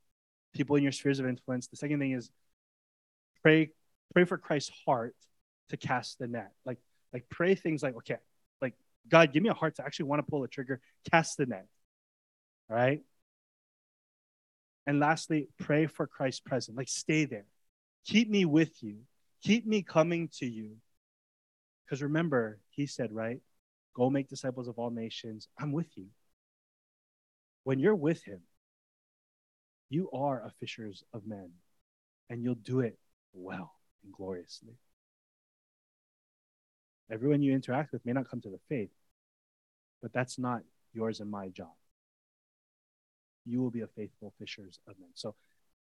[0.53, 1.67] people in your spheres of influence.
[1.67, 2.29] The second thing is
[3.41, 3.71] pray
[4.13, 5.15] pray for Christ's heart
[5.69, 6.51] to cast the net.
[6.63, 6.77] Like
[7.11, 8.17] like pray things like okay,
[8.61, 8.75] like
[9.09, 10.79] God, give me a heart to actually want to pull the trigger,
[11.11, 11.65] cast the net.
[12.69, 13.01] All right.
[14.85, 16.77] And lastly, pray for Christ's presence.
[16.77, 17.45] Like stay there.
[18.05, 18.99] Keep me with you.
[19.43, 20.77] Keep me coming to you.
[21.87, 23.39] Because remember, he said, right?
[23.95, 25.47] Go make disciples of all nations.
[25.57, 26.07] I'm with you.
[27.63, 28.41] When you're with him,
[29.89, 31.51] you are a fishers of men,
[32.29, 32.97] and you'll do it
[33.33, 33.71] well
[34.03, 34.73] and gloriously.
[37.09, 38.91] Everyone you interact with may not come to the faith,
[40.01, 40.61] but that's not
[40.93, 41.71] yours and my job.
[43.45, 45.09] You will be a faithful fishers of men.
[45.13, 45.35] So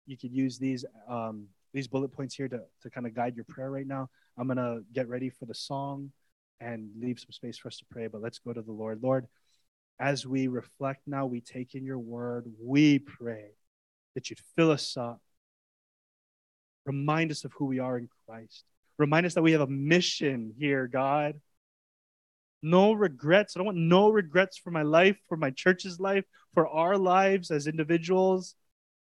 [0.05, 1.47] you could use these um,
[1.77, 4.09] these bullet points here to, to kind of guide your prayer right now.
[4.37, 6.11] I'm gonna get ready for the song
[6.59, 9.03] and leave some space for us to pray, but let's go to the Lord.
[9.03, 9.27] Lord,
[9.99, 13.51] as we reflect now, we take in your word, we pray
[14.15, 15.21] that you'd fill us up.
[16.87, 18.63] Remind us of who we are in Christ.
[18.97, 21.39] Remind us that we have a mission here, God.
[22.63, 23.55] No regrets.
[23.55, 26.25] I don't want no regrets for my life, for my church's life,
[26.55, 28.55] for our lives as individuals.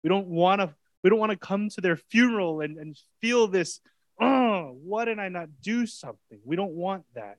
[0.04, 3.48] We don't want to we don't want to come to their funeral and, and feel
[3.48, 3.80] this,
[4.20, 6.40] oh, why did I not do something?
[6.44, 7.38] We don't want that.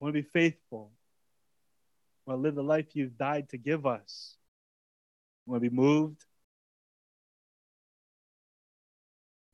[0.00, 0.90] We want to be faithful.
[2.24, 4.36] We want to live the life you've died to give us.
[5.46, 6.24] We want to be moved.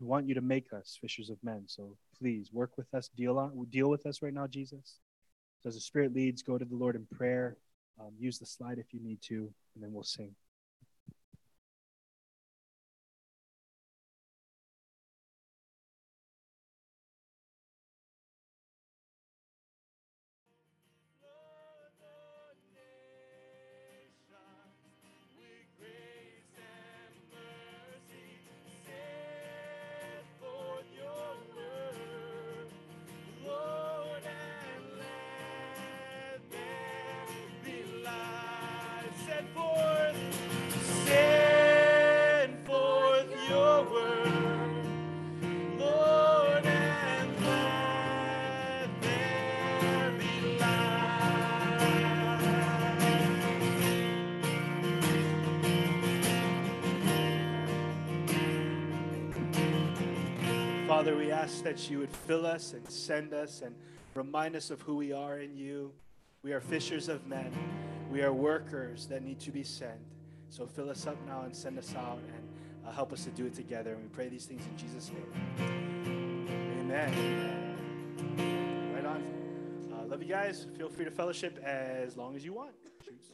[0.01, 1.65] We want you to make us fishers of men.
[1.67, 4.99] So please work with us, deal on, deal with us right now, Jesus.
[5.63, 7.57] So as the Spirit leads, go to the Lord in prayer.
[8.01, 10.35] Um, use the slide if you need to, and then we'll sing.
[61.73, 63.75] That you would fill us and send us and
[64.15, 65.91] remind us of who we are in you.
[66.43, 67.51] We are fishers of men.
[68.11, 69.99] We are workers that need to be sent.
[70.51, 73.47] So fill us up now and send us out and uh, help us to do
[73.47, 73.95] it together.
[73.95, 76.47] And we pray these things in Jesus' name.
[76.81, 77.75] Amen.
[78.95, 79.25] Right on.
[79.95, 80.67] Uh, love you guys.
[80.77, 82.73] Feel free to fellowship as long as you want.
[83.03, 83.33] Cheers.